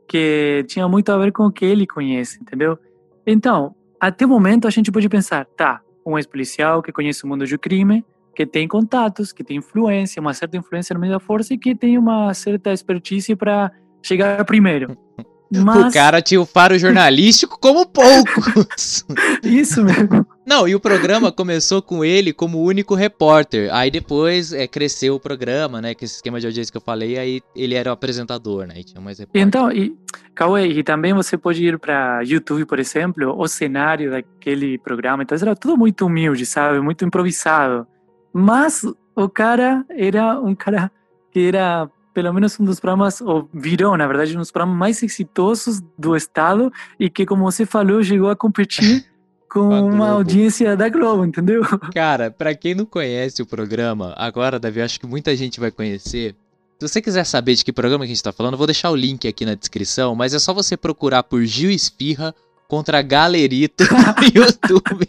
que 0.09 0.65
tinha 0.67 0.89
muito 0.89 1.13
a 1.13 1.19
ver 1.19 1.31
com 1.31 1.45
o 1.45 1.53
que 1.53 1.67
ele 1.67 1.87
conhece, 1.87 2.41
entendeu? 2.41 2.79
Então, 3.27 3.75
até 4.01 4.25
o 4.25 4.29
momento 4.29 4.67
a 4.67 4.71
gente 4.71 4.91
pode 4.91 5.07
pensar, 5.11 5.45
tá, 5.45 5.83
um 6.07 6.17
ex-policial 6.17 6.83
que 6.83 6.91
conhece 6.91 7.25
o 7.25 7.29
mundo 7.29 7.45
do 7.45 7.59
crime, 7.59 8.03
que 8.39 8.47
tem 8.47 8.69
contatos, 8.69 9.33
que 9.33 9.43
tem 9.43 9.57
influência, 9.57 10.21
uma 10.21 10.33
certa 10.33 10.57
influência 10.57 10.95
no 10.95 11.01
meio 11.01 11.13
da 11.13 11.19
força 11.19 11.53
e 11.53 11.59
que 11.59 11.75
tem 11.75 11.99
uma 11.99 12.33
certa 12.33 12.73
expertise 12.73 13.35
para 13.35 13.73
chegar 14.01 14.45
primeiro. 14.45 14.97
Mas... 15.51 15.87
O 15.87 15.93
cara 15.93 16.23
tinha 16.23 16.41
o 16.41 16.47
faro 16.47 16.79
jornalístico 16.79 17.59
como 17.59 17.85
poucos. 17.85 19.05
Isso 19.43 19.83
mesmo. 19.83 20.25
Não, 20.47 20.69
e 20.69 20.75
o 20.75 20.79
programa 20.79 21.33
começou 21.33 21.83
com 21.83 22.05
ele 22.05 22.33
como 22.33 22.63
único 22.63 22.95
repórter. 22.95 23.75
Aí 23.75 23.91
depois 23.91 24.53
é, 24.53 24.69
cresceu 24.69 25.15
o 25.17 25.21
programa, 25.21 25.81
né? 25.81 25.95
Que 25.95 26.05
esse 26.05 26.17
esquema 26.17 26.39
de 26.39 26.47
audiência 26.47 26.71
que 26.71 26.77
eu 26.77 26.83
falei, 26.83 27.19
aí 27.19 27.41
ele 27.57 27.75
era 27.75 27.91
o 27.91 27.93
apresentador, 27.95 28.67
né? 28.67 28.75
E 28.77 28.85
tinha 28.85 29.01
mais 29.01 29.19
repórter. 29.19 29.43
Então, 29.43 29.73
e, 29.73 29.97
Cauê, 30.35 30.69
e 30.69 30.85
também 30.85 31.15
você 31.15 31.37
pode 31.37 31.67
ir 31.67 31.79
para 31.79 32.21
YouTube, 32.23 32.67
por 32.67 32.79
exemplo, 32.79 33.35
o 33.37 33.49
cenário 33.49 34.11
daquele 34.11 34.79
programa. 34.79 35.23
Então, 35.23 35.37
era 35.41 35.57
tudo 35.57 35.79
muito 35.79 36.05
humilde, 36.05 36.45
sabe? 36.45 36.79
Muito 36.79 37.07
improvisado. 37.07 37.87
Mas 38.33 38.85
o 39.15 39.29
cara 39.29 39.85
era 39.91 40.41
um 40.41 40.55
cara 40.55 40.91
que 41.31 41.41
era 41.41 41.91
pelo 42.19 42.35
menos 42.35 42.59
um 42.59 42.65
dos 42.65 42.81
programas, 42.81 43.21
ou 43.21 43.49
virou, 43.55 43.97
na 43.97 44.05
verdade, 44.05 44.35
um 44.35 44.41
dos 44.41 44.51
programas 44.51 44.77
mais 44.77 45.03
exitosos 45.05 45.81
do 45.97 46.17
estado 46.17 46.73
e 46.99 47.09
que, 47.09 47.25
como 47.25 47.45
você 47.45 47.65
falou, 47.65 48.03
chegou 48.03 48.29
a 48.29 48.35
competir 48.35 49.07
com 49.49 49.69
uma 49.69 50.11
audiência 50.11 50.77
da 50.77 50.89
Globo, 50.89 51.25
entendeu? 51.25 51.63
Cara, 51.95 52.29
para 52.29 52.57
quem 52.57 52.75
não 52.75 52.85
conhece 52.85 53.41
o 53.41 53.47
programa, 53.47 54.15
agora, 54.17 54.59
Davi, 54.59 54.81
acho 54.83 54.99
que 54.99 55.07
muita 55.07 55.37
gente 55.37 55.61
vai 55.61 55.71
conhecer. 55.71 56.35
Se 56.81 56.89
você 56.89 57.01
quiser 57.01 57.23
saber 57.23 57.55
de 57.55 57.65
que 57.65 57.73
programa 57.73 58.05
que 58.05 58.11
a 58.11 58.15
gente 58.15 58.23
tá 58.23 58.33
falando, 58.33 58.55
eu 58.55 58.59
vou 58.59 58.67
deixar 58.67 58.91
o 58.91 58.97
link 58.97 59.29
aqui 59.29 59.47
na 59.47 59.55
descrição, 59.55 60.17
mas 60.17 60.35
é 60.35 60.41
só 60.41 60.53
você 60.53 60.77
procurar 60.77 61.23
por 61.23 61.45
Gil 61.45 61.71
Espirra 61.71 62.35
contra 62.67 63.01
Galerito 63.01 63.85
no 63.89 64.43
YouTube. 64.43 65.09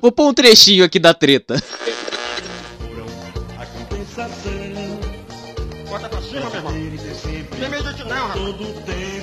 vou 0.00 0.10
pôr 0.10 0.30
um 0.30 0.34
trechinho 0.34 0.82
aqui 0.82 0.98
da 0.98 1.12
treta. 1.12 1.62
Não, 8.36 8.52
rapaz. 8.74 9.18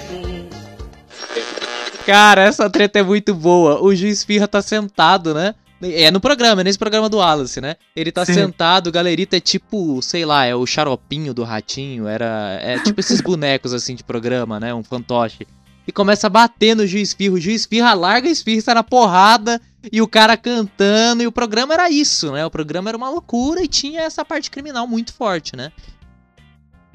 Cara, 2.05 2.43
essa 2.43 2.69
treta 2.69 2.99
é 2.99 3.03
muito 3.03 3.33
boa. 3.33 3.81
O 3.81 3.95
juiz 3.95 4.23
Firra 4.23 4.47
tá 4.47 4.61
sentado, 4.61 5.33
né? 5.33 5.55
É 5.81 6.09
no 6.11 6.19
programa, 6.19 6.61
é 6.61 6.63
nesse 6.63 6.77
programa 6.77 7.09
do 7.09 7.17
Wallace, 7.17 7.59
né? 7.59 7.75
Ele 7.95 8.11
tá 8.11 8.23
Sim. 8.23 8.33
sentado, 8.33 8.87
o 8.87 8.91
galerito 8.91 9.35
é 9.35 9.39
tipo, 9.39 10.01
sei 10.01 10.23
lá, 10.23 10.45
é 10.45 10.55
o 10.55 10.65
xaropinho 10.65 11.33
do 11.33 11.43
ratinho, 11.43 12.07
era. 12.07 12.59
É 12.61 12.79
tipo 12.79 12.99
esses 12.99 13.21
bonecos 13.21 13.73
assim 13.73 13.95
de 13.95 14.03
programa, 14.03 14.59
né? 14.59 14.73
Um 14.73 14.83
fantoche. 14.83 15.47
E 15.87 15.91
começa 15.91 16.27
a 16.27 16.29
bater 16.29 16.75
no 16.75 16.85
juiz 16.85 17.13
Firra. 17.13 17.33
O 17.33 17.39
juiz 17.39 17.65
Firra 17.65 17.93
larga, 17.93 18.31
o 18.31 18.35
Firra 18.35 18.57
está 18.57 18.75
na 18.75 18.83
porrada 18.83 19.59
e 19.91 20.01
o 20.01 20.07
cara 20.07 20.37
cantando. 20.37 21.23
E 21.23 21.27
o 21.27 21.31
programa 21.31 21.73
era 21.73 21.89
isso, 21.89 22.31
né? 22.31 22.45
O 22.45 22.51
programa 22.51 22.89
era 22.89 22.97
uma 22.97 23.09
loucura 23.09 23.61
e 23.63 23.67
tinha 23.67 24.01
essa 24.01 24.23
parte 24.23 24.49
criminal 24.49 24.87
muito 24.87 25.13
forte, 25.13 25.55
né? 25.55 25.71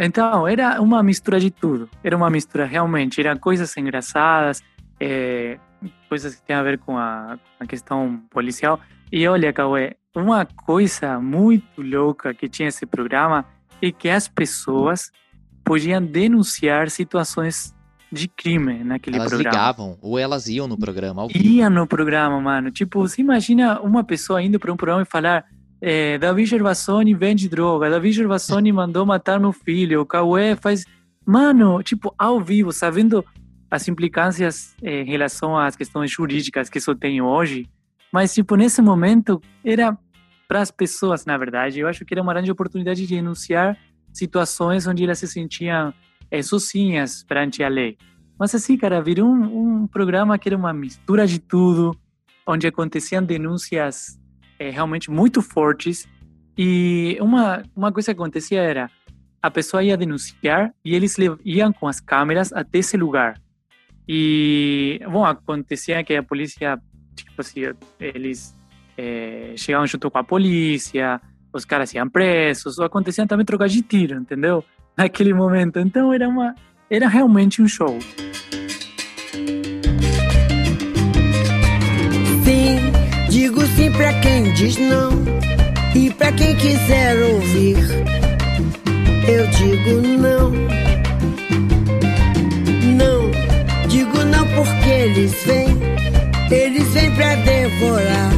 Então, 0.03 0.49
era 0.49 0.81
uma 0.81 1.03
mistura 1.03 1.39
de 1.39 1.51
tudo. 1.51 1.89
Era 2.03 2.17
uma 2.17 2.31
mistura 2.31 2.65
realmente. 2.65 3.21
Eram 3.21 3.39
coisas 3.39 3.77
engraçadas, 3.77 4.63
é, 4.99 5.59
coisas 6.09 6.35
que 6.35 6.43
têm 6.43 6.57
a 6.57 6.63
ver 6.63 6.79
com 6.79 6.97
a, 6.97 7.39
a 7.59 7.67
questão 7.67 8.23
policial. 8.31 8.81
E 9.13 9.29
olha, 9.29 9.53
Cauê, 9.53 9.97
uma 10.17 10.47
coisa 10.47 11.21
muito 11.21 11.83
louca 11.83 12.33
que 12.33 12.49
tinha 12.49 12.69
esse 12.69 12.87
programa 12.87 13.45
é 13.83 13.93
que 13.93 14.09
as 14.09 14.27
pessoas 14.27 15.11
podiam 15.63 16.03
denunciar 16.03 16.91
situações 16.91 17.75
de 18.11 18.27
crime 18.27 18.83
naquele 18.83 19.17
elas 19.17 19.29
programa. 19.29 19.57
Elas 19.57 19.67
ligavam, 19.67 19.99
ou 20.01 20.19
elas 20.19 20.49
iam 20.49 20.67
no 20.67 20.79
programa. 20.79 21.27
Iam 21.35 21.71
no 21.71 21.87
programa, 21.87 22.41
mano. 22.41 22.71
Tipo, 22.71 23.01
você 23.01 23.21
imagina 23.21 23.81
uma 23.81 24.03
pessoa 24.03 24.43
indo 24.43 24.59
para 24.59 24.73
um 24.73 24.77
programa 24.77 25.03
e 25.03 25.07
falar 25.07 25.45
é, 25.81 26.19
Davi 26.19 26.45
Gervasoni 26.45 27.15
vende 27.15 27.49
droga, 27.49 27.89
Davi 27.89 28.13
Gervasoni 28.13 28.73
mandou 28.73 29.07
matar 29.07 29.41
meu 29.41 29.53
filho, 29.53 30.01
o 30.01 30.07
Cauê 30.07 30.57
faz... 30.57 30.85
Mano, 31.27 31.83
tipo, 31.83 32.15
ao 32.19 32.41
vivo, 32.41 32.73
sabendo 32.73 33.25
as 33.71 33.87
implicâncias 33.87 34.75
eh, 34.83 35.03
em 35.03 35.07
relação 35.07 35.57
às 35.57 35.77
questões 35.77 36.11
jurídicas 36.11 36.69
que 36.69 36.79
isso 36.79 36.95
tem 36.95 37.23
hoje, 37.23 37.69
mas 38.13 38.35
tipo 38.35 38.57
nesse 38.57 38.83
momento 38.83 39.41
era 39.65 39.97
para 40.49 40.61
as 40.61 40.71
pessoas, 40.73 41.25
na 41.25 41.39
verdade, 41.39 41.79
eu 41.79 41.87
acho 41.87 42.05
que 42.05 42.13
era 42.13 42.23
uma 42.23 42.33
grande 42.33 42.51
oportunidade 42.51 43.07
de 43.07 43.15
denunciar 43.15 43.79
situações 44.13 44.85
onde 44.89 45.05
elas 45.05 45.21
se 45.21 45.29
sentiam 45.29 45.95
é, 46.29 46.43
sozinhas 46.43 47.23
perante 47.23 47.63
a 47.63 47.69
lei. 47.69 47.97
Mas 48.37 48.53
assim, 48.53 48.77
cara, 48.77 49.01
virou 49.01 49.29
um, 49.29 49.83
um, 49.83 49.87
programa 49.87 50.37
que 50.37 50.49
era 50.49 50.57
uma 50.57 50.73
mistura 50.73 51.25
de 51.25 51.39
tudo, 51.39 51.97
onde 52.45 52.67
aconteciam 52.67 53.23
denúncias 53.23 54.19
é, 54.61 54.71
realmente 54.71 55.11
muito 55.11 55.43
fortes 55.43 56.07
e 56.57 57.19
uma 57.21 57.63
uma 57.75 57.91
coisa 57.91 58.15
que 58.15 58.21
acontecia 58.21 58.61
era 58.61 58.89
a 59.43 59.51
pessoa 59.51 59.83
ia 59.83 59.97
denunciar 59.97 60.73
e 60.85 60.95
eles 60.95 61.17
iam 61.45 61.73
com 61.73 61.89
as 61.89 61.99
câmeras 61.99 62.53
até 62.53 62.79
esse 62.79 62.97
lugar 62.97 63.41
e, 64.13 65.01
bom, 65.09 65.25
acontecia 65.25 66.03
que 66.03 66.17
a 66.17 66.23
polícia, 66.23 66.77
tipo 67.15 67.41
assim, 67.41 67.61
eles 68.01 68.57
é, 68.99 69.55
chegavam 69.57 69.87
junto 69.87 70.11
com 70.11 70.19
a 70.19 70.25
polícia, 70.25 71.21
os 71.53 71.65
caras 71.65 71.95
iam 71.95 72.09
presos, 72.09 72.77
ou 72.81 72.85
acontecia 72.85 73.25
também 73.25 73.47
trocar 73.47 73.69
de 73.69 73.81
tiro, 73.83 74.19
entendeu? 74.19 74.65
Naquele 74.99 75.33
momento. 75.33 75.79
Então 75.79 76.13
era 76.13 76.29
uma, 76.29 76.57
era 76.91 77.07
realmente 77.07 77.63
um 77.63 77.69
show. 77.69 78.01
Digo 83.91 83.93
sim 83.93 83.93
pra 83.93 84.13
quem 84.21 84.55
diz 84.55 84.77
não 84.77 85.11
e 85.95 86.11
pra 86.11 86.33
quem 86.33 86.57
quiser 86.57 87.17
ouvir. 87.23 87.77
Eu 89.29 89.47
digo 89.49 90.01
não. 90.19 90.71
porque 94.55 94.91
eles 94.91 95.33
vêm, 95.45 95.69
eles 96.51 96.89
vêm 96.89 97.15
pra 97.15 97.35
devorar 97.37 98.31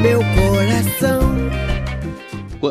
meu 0.00 0.20
coração. 0.20 1.36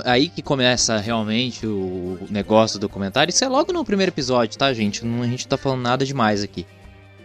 Aí 0.06 0.30
que 0.30 0.42
começa 0.42 0.98
realmente 0.98 1.66
o 1.66 2.20
negócio 2.30 2.80
do 2.80 2.88
documentário. 2.88 3.32
Isso 3.32 3.44
é 3.44 3.48
logo 3.48 3.72
no 3.74 3.84
primeiro 3.84 4.12
episódio, 4.12 4.58
tá, 4.58 4.74
gente? 4.74 5.06
Não, 5.06 5.24
a 5.24 5.28
gente 5.28 5.48
tá 5.48 5.58
falando 5.58 5.82
nada 5.82 6.06
demais 6.06 6.44
aqui. 6.44 6.66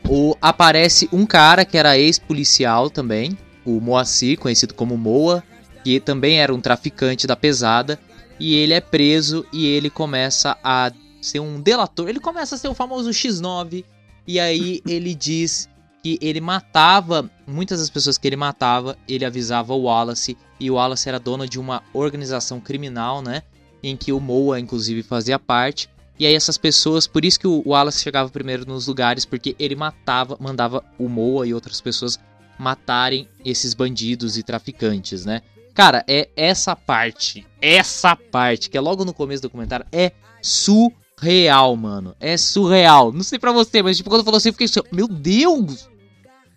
O, 0.09 0.37
aparece 0.41 1.09
um 1.13 1.27
cara 1.27 1.65
que 1.65 1.77
era 1.77 1.99
ex-policial 1.99 2.91
também, 2.91 3.37
o 3.65 3.81
Moacir, 3.81 4.39
conhecido 4.39 4.75
como 4.75 4.97
Moa, 4.97 5.43
que 5.85 6.01
também 6.01 6.41
era 6.41 6.55
um 6.55 6.61
traficante 6.61 7.27
da 7.27 7.37
pesada. 7.37 7.99
E 8.39 8.55
ele 8.55 8.73
é 8.73 8.81
preso 8.81 9.45
e 9.53 9.67
ele 9.67 9.91
começa 9.91 10.57
a 10.65 10.91
ser 11.21 11.41
um 11.41 11.61
delator. 11.61 12.09
Ele 12.09 12.21
começa 12.21 12.55
a 12.55 12.59
ser 12.59 12.69
o 12.69 12.75
famoso 12.75 13.11
X9 13.11 13.85
e 14.27 14.41
aí 14.41 14.81
ele 14.89 15.15
diz 15.15 15.69
que 16.03 16.19
ele 16.21 16.41
matava, 16.41 17.31
muitas 17.47 17.81
das 17.81 17.91
pessoas 17.91 18.17
que 18.17 18.27
ele 18.27 18.37
matava, 18.37 18.97
ele 19.07 19.25
avisava 19.25 19.75
o 19.75 19.83
Wallace, 19.83 20.37
e 20.59 20.71
o 20.71 20.75
Wallace 20.75 21.09
era 21.09 21.21
dono 21.21 21.47
de 21.47 21.61
uma 21.61 21.83
organização 21.93 22.59
criminal, 22.59 23.21
né? 23.21 23.43
Em 23.83 23.97
que 23.97 24.13
o 24.13 24.19
Moa, 24.19 24.59
inclusive, 24.59 25.03
fazia 25.03 25.39
parte. 25.39 25.91
E 26.19 26.27
aí 26.27 26.35
essas 26.35 26.59
pessoas, 26.59 27.07
por 27.07 27.25
isso 27.25 27.41
que 27.41 27.47
o 27.47 27.63
Wallace 27.67 28.03
chegava 28.03 28.29
primeiro 28.31 28.67
nos 28.67 28.87
lugares, 28.87 29.25
porque 29.25 29.57
ele 29.59 29.75
matava, 29.75 30.37
mandava 30.41 30.85
o 30.99 31.09
Moa 31.09 31.47
e 31.47 31.55
outras 31.55 31.81
pessoas 31.81 32.19
matarem 32.61 33.29
esses 33.45 33.75
bandidos 33.75 34.37
e 34.37 34.43
traficantes, 34.43 35.25
né? 35.25 35.43
Cara, 35.75 36.05
é 36.07 36.29
essa 36.37 36.77
parte, 36.77 37.47
essa 37.61 38.15
parte, 38.15 38.69
que 38.69 38.77
é 38.77 38.81
logo 38.81 39.05
no 39.05 39.15
começo 39.15 39.41
do 39.41 39.49
documentário, 39.49 39.87
é 39.91 40.13
su 40.43 40.93
surreal, 41.21 41.77
mano. 41.77 42.17
É 42.19 42.37
surreal. 42.37 43.13
Não 43.13 43.23
sei 43.23 43.39
pra 43.39 43.53
você, 43.53 43.83
mas 43.83 43.97
tipo, 43.99 44.09
quando 44.09 44.25
falou 44.25 44.39
assim, 44.39 44.49
eu 44.49 44.53
fiquei 44.55 44.65
assim, 44.65 44.81
meu 44.91 45.07
Deus! 45.07 45.89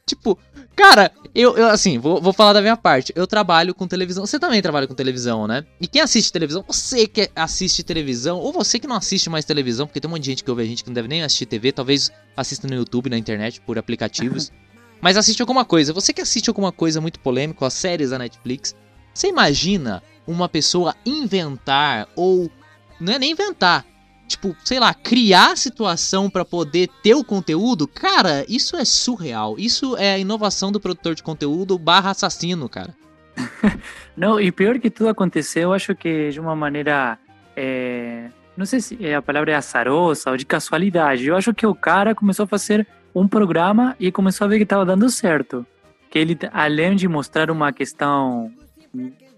Tipo, 0.06 0.38
cara, 0.76 1.12
eu, 1.34 1.56
eu 1.56 1.68
assim, 1.68 1.98
vou, 1.98 2.22
vou 2.22 2.34
falar 2.34 2.54
da 2.54 2.62
minha 2.62 2.76
parte. 2.76 3.14
Eu 3.16 3.28
trabalho 3.28 3.74
com 3.74 3.88
televisão. 3.88 4.26
Você 4.26 4.40
também 4.40 4.62
trabalha 4.62 4.88
com 4.88 4.94
televisão, 4.94 5.48
né? 5.48 5.66
E 5.80 5.88
quem 5.88 6.02
assiste 6.02 6.32
televisão, 6.32 6.64
você 6.68 7.08
que 7.08 7.30
assiste 7.36 7.84
televisão, 7.84 8.40
ou 8.40 8.52
você 8.52 8.80
que 8.80 8.88
não 8.88 8.96
assiste 8.96 9.30
mais 9.30 9.46
televisão, 9.46 9.86
porque 9.86 10.00
tem 10.00 10.10
um 10.10 10.14
monte 10.14 10.24
de 10.24 10.32
gente 10.32 10.44
que 10.44 10.50
ouve 10.50 10.64
a 10.64 10.66
gente 10.66 10.84
que 10.84 10.90
não 10.90 10.94
deve 10.96 11.08
nem 11.08 11.24
assistir 11.24 11.46
TV, 11.46 11.72
talvez 11.72 12.12
assista 12.36 12.68
no 12.68 12.76
YouTube, 12.76 13.10
na 13.10 13.18
internet, 13.18 13.62
por 13.62 13.78
aplicativos. 13.78 14.52
mas 15.04 15.18
assiste 15.18 15.42
alguma 15.42 15.66
coisa. 15.66 15.92
Você 15.92 16.14
que 16.14 16.22
assiste 16.22 16.50
alguma 16.50 16.72
coisa 16.72 17.02
muito 17.02 17.20
polêmica, 17.20 17.68
as 17.68 17.74
séries 17.74 18.12
da 18.12 18.18
Netflix, 18.18 18.74
você 19.14 19.28
imagina 19.28 20.02
uma 20.26 20.48
pessoa 20.48 20.96
inventar 21.06 22.08
ou. 22.16 22.50
Não 23.02 23.12
é 23.12 23.20
nem 23.20 23.32
inventar, 23.32 23.86
tipo, 24.26 24.56
sei 24.64 24.80
lá, 24.80 24.94
criar 24.94 25.58
situação 25.58 26.30
para 26.30 26.46
poder 26.46 26.88
ter 27.04 27.16
o 27.16 27.24
conteúdo, 27.24 27.86
cara, 27.86 28.46
isso 28.48 28.78
é 28.78 28.86
surreal. 28.86 29.56
Isso 29.60 29.98
é 29.98 30.14
a 30.14 30.18
inovação 30.18 30.72
do 30.72 30.80
produtor 30.80 31.16
de 31.16 31.24
conteúdo 31.24 31.78
barra 31.78 32.12
assassino, 32.12 32.70
cara. 32.70 32.96
não, 34.16 34.40
e 34.40 34.54
pior 34.54 34.80
que 34.80 34.90
tudo 34.90 35.10
aconteceu, 35.10 35.64
eu 35.64 35.74
acho 35.74 35.94
que 35.96 36.30
de 36.30 36.40
uma 36.40 36.56
maneira. 36.56 37.20
É, 37.58 38.30
não 38.56 38.66
sei 38.66 38.80
se 38.80 39.14
a 39.14 39.22
palavra 39.22 39.52
é 39.52 39.56
azarosa 39.56 40.32
ou 40.32 40.38
de 40.38 40.46
casualidade. 40.46 41.26
Eu 41.26 41.36
acho 41.36 41.54
que 41.54 41.68
o 41.68 41.76
cara 41.76 42.16
começou 42.16 42.46
a 42.46 42.48
fazer 42.48 42.88
um 43.16 43.28
programa 43.28 43.96
e 44.00 44.12
começou 44.12 44.46
a 44.46 44.48
ver 44.48 44.58
que 44.58 44.64
estava 44.64 44.86
dando 44.86 45.10
certo. 45.10 45.66
Que 46.10 46.20
ele, 46.20 46.38
além 46.52 46.96
de 46.96 47.08
mostrar 47.08 47.50
uma 47.52 47.72
questão 47.74 48.52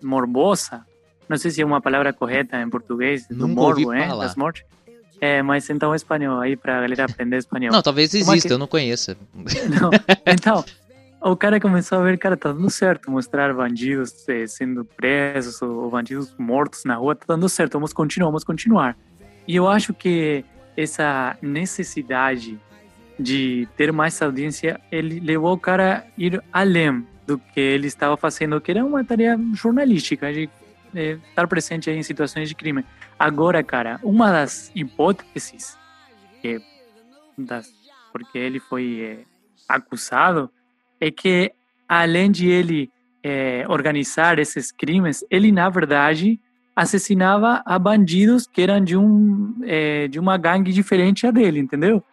morbosa, 0.01 0.81
não 1.27 1.37
sei 1.37 1.51
se 1.51 1.61
é 1.61 1.65
uma 1.65 1.81
palavra 1.81 2.13
correta 2.13 2.59
em 2.61 2.69
português, 2.69 3.27
do 3.27 3.47
Nunca 3.47 3.61
morbo, 3.61 3.91
né? 3.91 4.07
Das 4.09 4.35
mortes 4.35 4.63
É, 5.21 5.41
mas 5.41 5.69
então 5.69 5.95
espanhol 5.95 6.39
aí 6.41 6.55
pra 6.55 6.81
galera 6.81 7.05
aprender 7.05 7.37
espanhol. 7.37 7.71
Não, 7.71 7.81
talvez 7.81 8.13
Uma 8.13 8.19
exista, 8.33 8.49
que- 8.49 8.53
eu 8.53 8.57
não 8.57 8.67
conheço. 8.67 9.15
Não, 9.81 9.89
então, 10.27 10.63
o 11.21 11.35
cara 11.35 11.59
começou 11.59 11.99
a 11.99 12.03
ver, 12.03 12.17
cara, 12.19 12.35
tá 12.37 12.51
dando 12.51 12.69
certo 12.69 13.09
mostrar 13.09 13.53
bandidos 13.53 14.27
eh, 14.27 14.45
sendo 14.45 14.83
presos 14.85 15.61
ou 15.61 15.89
bandidos 15.89 16.33
mortos 16.37 16.83
na 16.83 16.95
rua, 16.95 17.15
tá 17.15 17.25
dando 17.29 17.47
certo, 17.49 17.73
vamos 17.73 17.93
continuar, 17.93 18.27
vamos 18.27 18.43
continuar. 18.43 18.95
E 19.47 19.55
eu 19.55 19.67
acho 19.67 19.93
que 19.93 20.43
essa 20.77 21.37
necessidade 21.41 22.59
de 23.19 23.67
ter 23.77 23.91
mais 23.91 24.21
audiência, 24.21 24.79
ele 24.91 25.19
levou 25.19 25.53
o 25.53 25.59
cara 25.59 25.99
a 25.99 26.03
ir 26.17 26.43
além 26.51 27.05
do 27.25 27.37
que 27.37 27.59
ele 27.59 27.87
estava 27.87 28.15
fazendo, 28.17 28.59
que 28.61 28.71
era 28.71 28.83
uma 28.83 29.03
tarefa 29.03 29.41
jornalística, 29.53 30.31
de 30.31 30.49
eh, 30.93 31.17
estar 31.29 31.47
presente 31.47 31.89
em 31.89 32.03
situações 32.03 32.49
de 32.49 32.55
crime. 32.55 32.85
Agora, 33.17 33.63
cara, 33.63 33.99
uma 34.03 34.31
das 34.31 34.71
hipóteses 34.75 35.77
que 36.41 36.61
das, 37.37 37.71
porque 38.11 38.37
ele 38.37 38.59
foi 38.59 39.01
eh, 39.01 39.25
acusado 39.67 40.49
é 40.99 41.09
que 41.09 41.51
além 41.87 42.31
de 42.31 42.47
ele 42.47 42.91
eh, 43.23 43.65
organizar 43.67 44.39
esses 44.39 44.71
crimes, 44.71 45.25
ele 45.29 45.51
na 45.51 45.69
verdade 45.69 46.39
assassinava 46.75 47.63
a 47.65 47.79
bandidos 47.79 48.45
que 48.45 48.61
eram 48.61 48.81
de 48.83 48.95
um 48.95 49.55
eh, 49.63 50.07
de 50.07 50.19
uma 50.19 50.37
gangue 50.37 50.71
diferente 50.71 51.25
a 51.25 51.31
dele, 51.31 51.59
entendeu? 51.59 52.03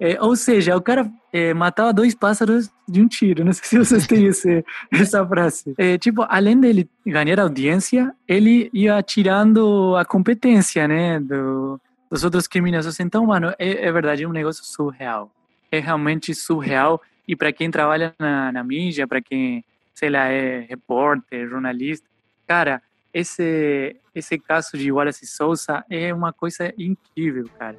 Eh, 0.00 0.16
ou 0.20 0.36
seja, 0.36 0.76
o 0.76 0.80
cara 0.80 1.10
eh, 1.32 1.52
matava 1.52 1.92
dois 1.92 2.14
pássaros 2.14 2.70
de 2.88 3.00
um 3.00 3.08
tiro. 3.08 3.44
Não 3.44 3.52
sei 3.52 3.64
se 3.64 3.78
vocês 3.78 4.06
têm 4.06 4.26
esse, 4.26 4.64
essa 4.92 5.26
frase. 5.26 5.74
Eh, 5.76 5.98
tipo, 5.98 6.24
além 6.28 6.58
dele 6.58 6.88
ganhar 7.04 7.40
audiência, 7.40 8.14
ele 8.26 8.70
ia 8.72 9.02
tirando 9.02 9.96
a 9.96 10.04
competência, 10.04 10.86
né, 10.86 11.18
do, 11.18 11.80
dos 12.10 12.24
outros 12.24 12.46
criminosos. 12.46 12.98
Então, 13.00 13.26
mano, 13.26 13.52
é, 13.58 13.86
é 13.86 13.92
verdade, 13.92 14.24
é 14.24 14.28
um 14.28 14.32
negócio 14.32 14.64
surreal. 14.64 15.30
É 15.70 15.80
realmente 15.80 16.34
surreal. 16.34 17.00
E 17.26 17.34
para 17.34 17.52
quem 17.52 17.70
trabalha 17.70 18.14
na, 18.18 18.52
na 18.52 18.64
mídia, 18.64 19.06
para 19.06 19.20
quem, 19.20 19.64
sei 19.94 20.10
lá, 20.10 20.26
é 20.28 20.60
repórter, 20.60 21.48
jornalista, 21.48 22.06
cara, 22.46 22.80
esse 23.12 23.96
esse 24.14 24.38
caso 24.38 24.76
de 24.76 24.90
Wallace 24.90 25.26
Souza 25.26 25.84
é 25.88 26.12
uma 26.12 26.32
coisa 26.32 26.72
incrível, 26.76 27.48
cara. 27.58 27.78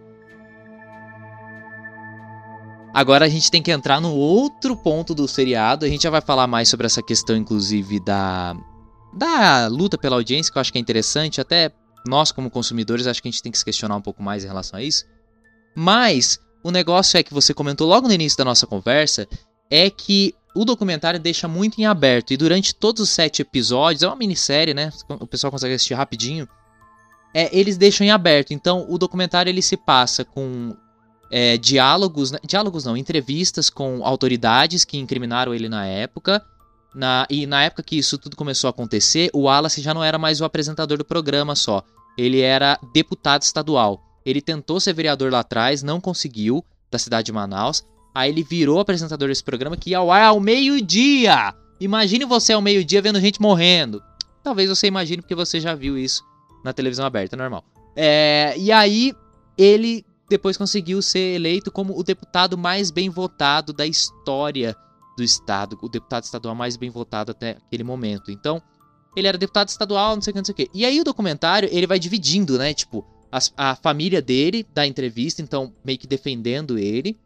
Agora 2.94 3.26
a 3.26 3.30
gente 3.30 3.52
tem 3.52 3.62
que 3.62 3.72
entrar 3.72 4.02
no 4.02 4.14
outro 4.14 4.76
ponto 4.76 5.14
do 5.14 5.28
seriado. 5.28 5.86
A 5.86 5.90
gente 5.90 6.04
já 6.04 6.10
vai 6.10 6.22
falar 6.22 6.48
mais 6.48 6.70
sobre 6.70 6.88
essa 6.88 7.04
questão, 7.04 7.36
inclusive, 7.36 8.00
da, 8.00 8.56
da 9.14 9.68
luta 9.68 9.98
pela 9.98 10.16
audiência, 10.16 10.52
que 10.52 10.58
eu 10.58 10.62
acho 10.62 10.72
que 10.72 10.78
é 10.78 10.82
interessante. 10.82 11.40
Até 11.40 11.72
nós, 12.08 12.32
como 12.32 12.50
consumidores, 12.50 13.06
acho 13.06 13.22
que 13.22 13.28
a 13.28 13.32
gente 13.32 13.44
tem 13.44 13.52
que 13.52 13.58
se 13.58 13.66
questionar 13.66 13.96
um 13.96 14.02
pouco 14.02 14.24
mais 14.24 14.44
em 14.44 14.48
relação 14.48 14.80
a 14.80 14.84
isso. 14.84 15.06
Mas 15.76 16.40
o 16.64 16.72
negócio 16.72 17.18
é 17.18 17.24
que 17.24 17.34
você 17.34 17.54
comentou 17.54 17.88
logo 17.88 18.08
no 18.08 18.14
início 18.14 18.38
da 18.38 18.46
nossa 18.46 18.66
conversa 18.66 19.28
é 19.70 19.90
que 19.90 20.34
o 20.56 20.66
documentário 20.66 21.20
deixa 21.20 21.48
muito 21.48 21.80
em 21.80 21.86
aberto. 21.86 22.34
E 22.34 22.38
durante 22.38 22.74
todos 22.74 23.04
os 23.04 23.10
sete 23.12 23.44
episódios, 23.44 24.02
é 24.02 24.08
uma 24.08 24.16
minissérie, 24.16 24.74
né? 24.74 24.92
O 25.08 25.28
pessoal 25.28 25.52
consegue 25.52 25.76
assistir 25.76 25.94
rapidinho. 25.94 26.48
É, 27.34 27.56
eles 27.58 27.78
deixam 27.78 28.06
em 28.06 28.10
aberto. 28.10 28.52
Então 28.52 28.86
o 28.90 28.98
documentário 28.98 29.50
ele 29.50 29.62
se 29.62 29.78
passa 29.78 30.26
com 30.26 30.76
é, 31.32 31.58
diálogos, 31.58 32.32
né? 32.32 32.40
diálogos 32.46 32.86
não, 32.86 32.98
entrevistas 32.98 33.70
com 33.70 34.04
autoridades 34.04 34.84
que 34.84 34.98
incriminaram 34.98 35.54
ele 35.54 35.70
na 35.70 35.86
época. 35.86 36.44
Na, 36.94 37.28
e 37.30 37.46
na 37.46 37.64
época 37.64 37.84
que 37.84 37.98
isso 37.98 38.18
tudo 38.18 38.36
começou 38.36 38.68
a 38.68 38.72
acontecer, 38.72 39.30
o 39.34 39.42
Wallace 39.42 39.82
já 39.82 39.94
não 39.94 40.04
era 40.04 40.18
mais 40.18 40.42
o 40.42 40.46
apresentador 40.46 40.98
do 40.98 41.06
programa 41.06 41.56
só. 41.56 41.84
Ele 42.18 42.42
era 42.42 42.80
deputado 42.94 43.44
estadual. 43.44 44.02
Ele 44.26 44.42
tentou 44.42 44.80
ser 44.80 44.94
vereador 44.94 45.32
lá 45.32 45.40
atrás, 45.40 45.84
não 45.84 46.02
conseguiu, 46.02 46.66
da 46.92 46.98
cidade 46.98 47.28
de 47.28 47.32
Manaus. 47.32 47.84
Aí 48.14 48.32
ele 48.32 48.44
virou 48.44 48.80
apresentador 48.80 49.30
desse 49.30 49.44
programa 49.44 49.78
que 49.78 49.92
ia 49.92 50.00
ao 50.00 50.12
ar 50.12 50.24
ao 50.24 50.40
meio-dia. 50.40 51.54
Imagine 51.80 52.26
você 52.26 52.54
ao 52.54 52.62
meio-dia 52.62 53.02
vendo 53.02 53.22
gente 53.22 53.42
morrendo. 53.42 54.02
Talvez 54.44 54.70
você 54.70 54.88
imagine 54.88 55.22
porque 55.22 55.36
você 55.36 55.60
já 55.60 55.76
viu 55.76 55.98
isso 55.98 56.24
na 56.64 56.74
televisão 56.74 57.06
aberta, 57.06 57.38
normal. 57.38 57.64
É, 57.96 58.56
e 58.58 58.72
aí 58.72 59.14
ele 59.58 60.06
depois 60.30 60.58
conseguiu 60.58 61.02
ser 61.02 61.36
eleito 61.36 61.72
como 61.72 61.98
o 61.98 62.04
deputado 62.04 62.58
mais 62.58 62.92
bem 62.92 63.10
votado 63.10 63.74
da 63.74 63.86
história 63.86 64.76
do 65.18 65.24
estado, 65.24 65.78
o 65.82 65.90
deputado 65.90 66.24
estadual 66.24 66.56
mais 66.56 66.78
bem 66.78 66.90
votado 66.90 67.32
até 67.32 67.58
aquele 67.66 67.84
momento. 67.84 68.32
Então, 68.32 68.62
ele 69.16 69.28
era 69.28 69.38
deputado 69.38 69.68
estadual, 69.68 70.16
não 70.16 70.22
sei 70.22 70.32
o 70.32 70.34
que, 70.34 70.40
não 70.40 70.46
sei 70.46 70.54
o 70.54 70.56
que. 70.56 70.70
E 70.74 70.86
aí 70.86 71.02
o 71.02 71.04
documentário, 71.04 71.68
ele 71.72 71.88
vai 71.88 72.00
dividindo, 72.00 72.58
né, 72.58 72.74
tipo, 72.74 73.06
as, 73.32 73.52
a 73.58 73.76
família 73.76 74.22
dele 74.22 74.66
da 74.74 74.86
entrevista, 74.88 75.42
então 75.42 75.74
meio 75.84 75.98
que 75.98 76.08
defendendo 76.08 76.78
ele, 76.78 77.20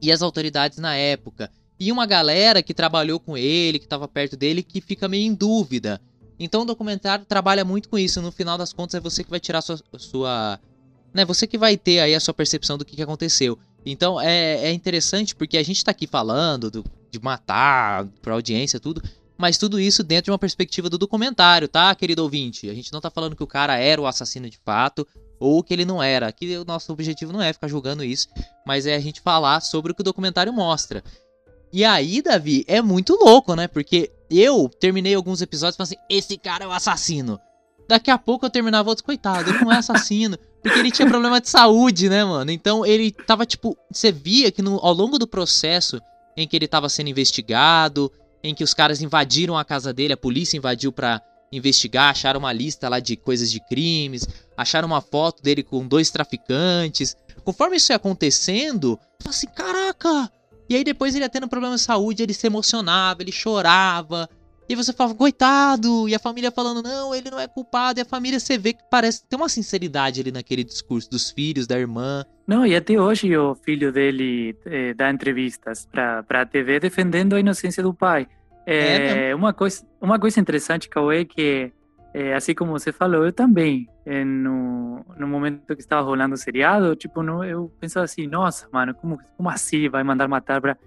e 0.00 0.10
as 0.10 0.22
autoridades 0.22 0.78
na 0.78 0.94
época. 0.96 1.50
E 1.78 1.92
uma 1.92 2.06
galera 2.06 2.62
que 2.62 2.72
trabalhou 2.72 3.20
com 3.20 3.36
ele, 3.36 3.78
que 3.78 3.86
estava 3.86 4.06
perto 4.08 4.36
dele, 4.36 4.62
que 4.62 4.80
fica 4.80 5.08
meio 5.08 5.26
em 5.26 5.34
dúvida. 5.34 6.00
Então 6.38 6.62
o 6.62 6.64
documentário 6.64 7.24
trabalha 7.24 7.64
muito 7.64 7.88
com 7.88 7.98
isso. 7.98 8.20
No 8.22 8.32
final 8.32 8.56
das 8.56 8.72
contas, 8.72 8.94
é 8.94 9.00
você 9.00 9.22
que 9.22 9.30
vai 9.30 9.40
tirar 9.40 9.62
sua. 9.62 9.78
sua 9.96 10.60
né, 11.12 11.24
você 11.24 11.46
que 11.46 11.58
vai 11.58 11.76
ter 11.76 12.00
aí 12.00 12.14
a 12.14 12.20
sua 12.20 12.34
percepção 12.34 12.78
do 12.78 12.84
que, 12.84 12.96
que 12.96 13.02
aconteceu. 13.02 13.58
Então 13.84 14.20
é, 14.20 14.68
é 14.68 14.72
interessante 14.72 15.34
porque 15.34 15.58
a 15.58 15.62
gente 15.62 15.84
tá 15.84 15.90
aqui 15.90 16.06
falando 16.06 16.70
do, 16.70 16.84
de 17.10 17.20
matar 17.20 18.06
pra 18.20 18.34
audiência, 18.34 18.80
tudo. 18.80 19.02
Mas 19.36 19.58
tudo 19.58 19.80
isso 19.80 20.04
dentro 20.04 20.26
de 20.26 20.30
uma 20.30 20.38
perspectiva 20.38 20.88
do 20.88 20.96
documentário, 20.96 21.66
tá, 21.66 21.92
querido 21.94 22.22
ouvinte? 22.22 22.70
A 22.70 22.74
gente 22.74 22.92
não 22.92 23.00
tá 23.00 23.10
falando 23.10 23.34
que 23.34 23.42
o 23.42 23.46
cara 23.46 23.76
era 23.76 24.00
o 24.00 24.06
assassino 24.06 24.48
de 24.48 24.58
fato 24.64 25.06
ou 25.40 25.62
que 25.62 25.74
ele 25.74 25.84
não 25.84 26.00
era. 26.00 26.28
Aqui 26.28 26.56
o 26.56 26.64
nosso 26.64 26.92
objetivo 26.92 27.32
não 27.32 27.42
é 27.42 27.52
ficar 27.52 27.66
julgando 27.66 28.04
isso, 28.04 28.28
mas 28.64 28.86
é 28.86 28.94
a 28.94 29.00
gente 29.00 29.20
falar 29.20 29.60
sobre 29.60 29.90
o 29.90 29.94
que 29.94 30.00
o 30.00 30.04
documentário 30.04 30.52
mostra. 30.52 31.02
E 31.72 31.84
aí, 31.84 32.22
Davi, 32.22 32.64
é 32.68 32.80
muito 32.80 33.14
louco, 33.16 33.56
né? 33.56 33.66
Porque 33.66 34.12
eu 34.30 34.68
terminei 34.68 35.14
alguns 35.14 35.42
episódios 35.42 35.76
falando 35.76 35.88
assim: 35.88 36.02
esse 36.08 36.36
cara 36.36 36.64
é 36.64 36.68
o 36.68 36.72
assassino. 36.72 37.40
Daqui 37.88 38.10
a 38.10 38.18
pouco 38.18 38.46
eu 38.46 38.50
terminava 38.50 38.88
outros, 38.88 39.04
coitado, 39.04 39.50
ele 39.50 39.58
não 39.58 39.72
é 39.72 39.78
assassino. 39.78 40.38
Porque 40.62 40.78
ele 40.78 40.92
tinha 40.92 41.08
problema 41.08 41.40
de 41.40 41.48
saúde, 41.48 42.08
né, 42.08 42.24
mano? 42.24 42.50
Então 42.50 42.86
ele 42.86 43.10
tava, 43.10 43.44
tipo, 43.44 43.76
você 43.90 44.12
via 44.12 44.52
que 44.52 44.62
no, 44.62 44.78
ao 44.80 44.92
longo 44.92 45.18
do 45.18 45.26
processo 45.26 46.00
em 46.36 46.46
que 46.46 46.56
ele 46.56 46.68
tava 46.68 46.88
sendo 46.88 47.10
investigado, 47.10 48.10
em 48.42 48.54
que 48.54 48.62
os 48.62 48.72
caras 48.72 49.02
invadiram 49.02 49.58
a 49.58 49.64
casa 49.64 49.92
dele, 49.92 50.12
a 50.12 50.16
polícia 50.16 50.56
invadiu 50.56 50.92
pra 50.92 51.20
investigar, 51.50 52.10
acharam 52.10 52.40
uma 52.40 52.52
lista 52.52 52.88
lá 52.88 52.98
de 52.98 53.16
coisas 53.16 53.50
de 53.50 53.60
crimes, 53.60 54.26
acharam 54.56 54.86
uma 54.86 55.00
foto 55.00 55.42
dele 55.42 55.62
com 55.62 55.86
dois 55.86 56.10
traficantes. 56.10 57.16
Conforme 57.44 57.76
isso 57.76 57.92
ia 57.92 57.96
acontecendo, 57.96 58.98
eu 59.24 59.30
assim, 59.30 59.48
caraca! 59.48 60.30
E 60.68 60.76
aí 60.76 60.84
depois 60.84 61.14
ele 61.14 61.24
ia 61.24 61.28
tendo 61.28 61.48
problema 61.48 61.74
de 61.74 61.82
saúde, 61.82 62.22
ele 62.22 62.32
se 62.32 62.46
emocionava, 62.46 63.20
ele 63.20 63.32
chorava. 63.32 64.28
E 64.72 64.74
você 64.74 64.90
falava, 64.90 65.14
coitado! 65.14 66.08
E 66.08 66.14
a 66.14 66.18
família 66.18 66.50
falando, 66.50 66.82
não, 66.82 67.14
ele 67.14 67.30
não 67.30 67.38
é 67.38 67.46
culpado. 67.46 68.00
E 68.00 68.02
a 68.02 68.06
família 68.06 68.40
você 68.40 68.56
vê 68.56 68.72
que 68.72 68.82
parece 68.90 69.22
ter 69.28 69.36
uma 69.36 69.46
sinceridade 69.46 70.22
ali 70.22 70.32
naquele 70.32 70.64
discurso 70.64 71.10
dos 71.10 71.30
filhos, 71.30 71.66
da 71.66 71.78
irmã. 71.78 72.24
Não, 72.46 72.64
e 72.64 72.74
até 72.74 72.98
hoje 72.98 73.36
o 73.36 73.54
filho 73.54 73.92
dele 73.92 74.56
eh, 74.64 74.94
dá 74.94 75.10
entrevistas 75.10 75.84
para 75.84 76.24
a 76.26 76.46
TV 76.46 76.80
defendendo 76.80 77.34
a 77.34 77.40
inocência 77.40 77.82
do 77.82 77.92
pai. 77.92 78.26
É, 78.64 79.28
É 79.28 79.34
uma, 79.34 79.52
coisa, 79.52 79.86
uma 80.00 80.18
coisa 80.18 80.40
interessante, 80.40 80.88
Cauê, 80.88 81.26
que 81.26 81.70
eh, 82.14 82.32
assim 82.32 82.54
como 82.54 82.72
você 82.72 82.92
falou, 82.92 83.26
eu 83.26 83.32
também, 83.32 83.86
eh, 84.06 84.24
no, 84.24 85.04
no 85.18 85.28
momento 85.28 85.76
que 85.76 85.82
estava 85.82 86.00
rolando 86.00 86.34
o 86.34 86.38
seriado, 86.38 86.96
tipo, 86.96 87.22
eu 87.44 87.70
pensava 87.78 88.04
assim, 88.04 88.26
nossa, 88.26 88.66
mano, 88.72 88.94
como, 88.94 89.18
como 89.36 89.50
assim 89.50 89.90
vai 89.90 90.02
mandar 90.02 90.26
matar 90.28 90.62
pra... 90.62 90.78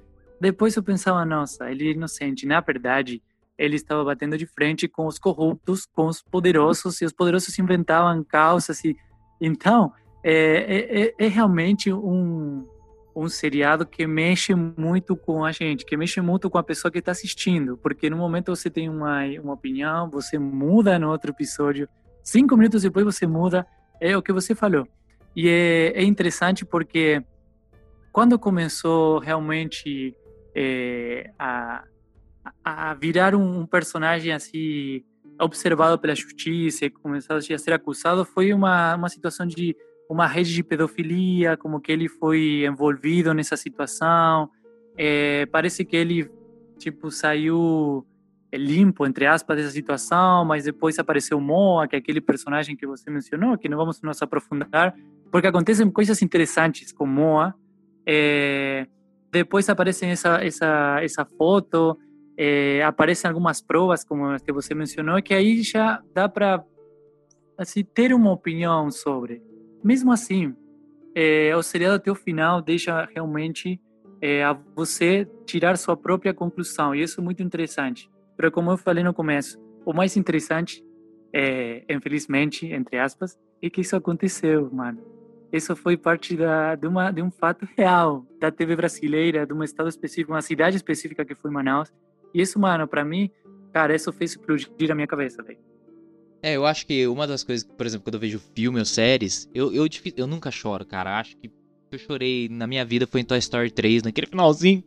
Depois 0.42 0.76
eu 0.76 0.82
pensava, 0.82 1.24
nossa, 1.24 1.70
ele 1.70 1.90
é 1.90 1.92
inocente. 1.92 2.48
Na 2.48 2.60
verdade, 2.62 3.22
ele 3.58 3.76
estava 3.76 4.04
batendo 4.04 4.38
de 4.38 4.46
frente 4.46 4.88
com 4.88 5.08
os 5.08 5.18
corruptos, 5.18 5.86
com 5.86 6.08
os 6.08 6.22
poderosos, 6.22 7.02
e 7.02 7.06
os 7.06 7.14
poderosos 7.14 7.58
inventavam 7.58 8.24
causas. 8.24 8.84
E... 8.84 8.96
Então, 9.40 9.92
é, 10.24 11.14
é, 11.20 11.26
é 11.26 11.28
realmente 11.28 11.94
um, 11.94 12.68
um 13.16 13.30
seriado 13.30 13.86
que 13.86 14.06
mexe 14.06 14.54
muito 14.54 15.16
com 15.16 15.46
a 15.46 15.52
gente, 15.52 15.86
que 15.86 15.96
mexe 15.96 16.20
muito 16.20 16.50
com 16.50 16.58
a 16.58 16.64
pessoa 16.64 16.92
que 16.92 17.00
está 17.00 17.12
assistindo, 17.12 17.78
porque 17.78 18.10
no 18.10 18.18
momento 18.18 18.54
você 18.54 18.70
tem 18.70 18.90
uma, 18.90 19.24
uma 19.42 19.54
opinião, 19.54 20.10
você 20.10 20.38
muda 20.38 21.00
no 21.00 21.10
outro 21.10 21.32
episódio, 21.32 21.88
cinco 22.22 22.58
minutos 22.58 22.82
depois 22.82 23.06
você 23.06 23.26
muda, 23.26 23.66
é 24.02 24.18
o 24.18 24.22
que 24.22 24.34
você 24.34 24.54
falou. 24.54 24.88
E 25.36 25.48
é, 25.48 25.94
é 25.96 26.04
interessante 26.04 26.66
porque 26.66 27.24
quando 28.12 28.40
começou 28.40 29.20
realmente 29.20 30.16
é, 30.56 31.32
a, 31.38 31.84
a 32.64 32.94
virar 32.94 33.36
um 33.36 33.66
personagem 33.66 34.32
assim 34.32 35.04
observado 35.40 36.00
pela 36.00 36.16
justiça 36.16 36.86
e 36.86 36.90
começar 36.90 37.36
a 37.36 37.42
ser 37.42 37.74
acusado 37.74 38.24
foi 38.24 38.54
uma 38.54 38.96
uma 38.96 39.10
situação 39.10 39.46
de 39.46 39.76
uma 40.10 40.28
rede 40.28 40.54
de 40.54 40.64
pedofilia 40.64 41.58
como 41.58 41.82
que 41.82 41.92
ele 41.92 42.08
foi 42.08 42.66
envolvido 42.66 43.34
nessa 43.34 43.58
situação 43.58 44.50
é, 44.98 45.46
parece 45.48 45.84
que 45.84 45.96
ele 45.96 46.30
tipo 46.78 47.12
saiu 47.12 48.06
limpo 48.54 49.06
entre 49.06 49.26
aspas 49.26 49.58
dessa 49.58 49.72
situação 49.72 50.46
mas 50.46 50.64
depois 50.64 50.98
apareceu 51.00 51.40
Moa 51.42 51.88
que 51.88 51.96
é 51.96 52.00
aquele 52.00 52.22
personagem 52.22 52.76
que 52.76 52.88
você 52.88 53.10
mencionou 53.10 53.58
que 53.58 53.68
não 53.68 53.78
vamos 53.78 54.02
nos 54.02 54.22
aprofundar 54.22 54.96
porque 55.36 55.48
acontecem 55.48 55.92
coisas 55.92 56.22
interessantes 56.22 56.94
com 56.94 57.06
Moa. 57.06 57.54
É, 58.08 58.88
depois 59.32 59.68
aparecem 59.68 60.12
essa 60.12 60.42
essa 60.42 61.00
essa 61.02 61.26
foto, 61.26 61.98
é, 62.38 62.84
aparecem 62.84 63.28
algumas 63.28 63.62
provas 63.62 64.04
como 64.04 64.26
as 64.28 64.42
que 64.42 64.52
você 64.52 64.74
mencionou, 64.74 65.22
que 65.22 65.34
aí 65.34 65.62
já 65.62 66.02
dá 66.14 66.28
para 66.28 66.64
assim 67.58 67.84
ter 67.84 68.14
uma 68.14 68.32
opinião 68.32 68.92
sobre. 68.92 69.42
Mesmo 69.84 70.12
assim, 70.12 70.54
é, 71.16 71.56
o 71.56 71.64
seriado 71.64 71.96
até 71.96 72.12
o 72.12 72.16
final 72.16 72.62
deixa 72.62 73.08
realmente 73.14 73.80
é, 74.22 74.44
a 74.44 74.54
você 74.76 75.28
tirar 75.46 75.78
sua 75.78 75.96
própria 75.96 76.34
conclusão 76.34 76.94
e 76.94 77.02
isso 77.02 77.22
é 77.22 77.24
muito 77.24 77.42
interessante. 77.42 78.10
Mas 78.38 78.52
como 78.52 78.72
eu 78.72 78.78
falei 78.78 79.04
no 79.04 79.14
começo, 79.14 79.58
o 79.86 79.94
mais 79.94 80.18
interessante, 80.18 80.84
é, 81.34 81.84
infelizmente, 81.90 82.66
entre 82.66 82.98
aspas, 82.98 83.38
é 83.62 83.70
que 83.70 83.82
isso 83.82 83.96
aconteceu, 83.96 84.70
mano. 84.72 85.00
Isso 85.52 85.76
foi 85.76 85.96
parte 85.96 86.36
da, 86.36 86.76
de, 86.76 86.88
uma, 86.88 87.12
de 87.12 87.22
um 87.22 87.32
fato 87.32 87.68
real 87.78 88.26
da 88.40 88.52
TV 88.52 88.76
brasileira, 88.76 89.46
de 89.46 89.54
um 89.54 89.64
estado 89.64 89.88
específico, 89.88 90.34
uma 90.34 90.42
cidade 90.42 90.76
específica 90.76 91.24
que 91.24 91.36
foi 91.36 91.50
Manaus. 91.50 91.94
E 92.36 92.42
isso, 92.42 92.60
mano, 92.60 92.86
para 92.86 93.06
mim, 93.06 93.32
cara, 93.72 93.96
isso 93.96 94.12
fez 94.12 94.32
explodir 94.32 94.92
a 94.92 94.96
minha 94.96 95.08
cabeça, 95.08 95.42
velho. 95.42 95.58
É, 96.44 96.58
eu 96.58 96.66
acho 96.66 96.86
que 96.86 97.08
uma 97.08 97.26
das 97.26 97.46
coisas, 97.46 97.66
por 97.66 97.86
exemplo, 97.86 98.04
quando 98.04 98.16
eu 98.16 98.20
vejo 98.20 98.42
filme 98.54 98.78
ou 98.78 98.86
séries, 98.86 99.50
eu, 99.54 99.74
eu, 99.74 99.88
eu 100.18 100.28
nunca 100.28 100.52
choro, 100.52 100.86
cara. 100.86 101.18
Acho 101.18 101.38
que 101.38 101.50
eu 101.90 101.98
chorei 101.98 102.50
na 102.50 102.68
minha 102.68 102.84
vida 102.84 103.08
foi 103.08 103.22
em 103.22 103.24
Toy 103.24 103.38
Story 103.40 103.72
3, 103.72 104.04
naquele 104.04 104.28
finalzinho. 104.28 104.84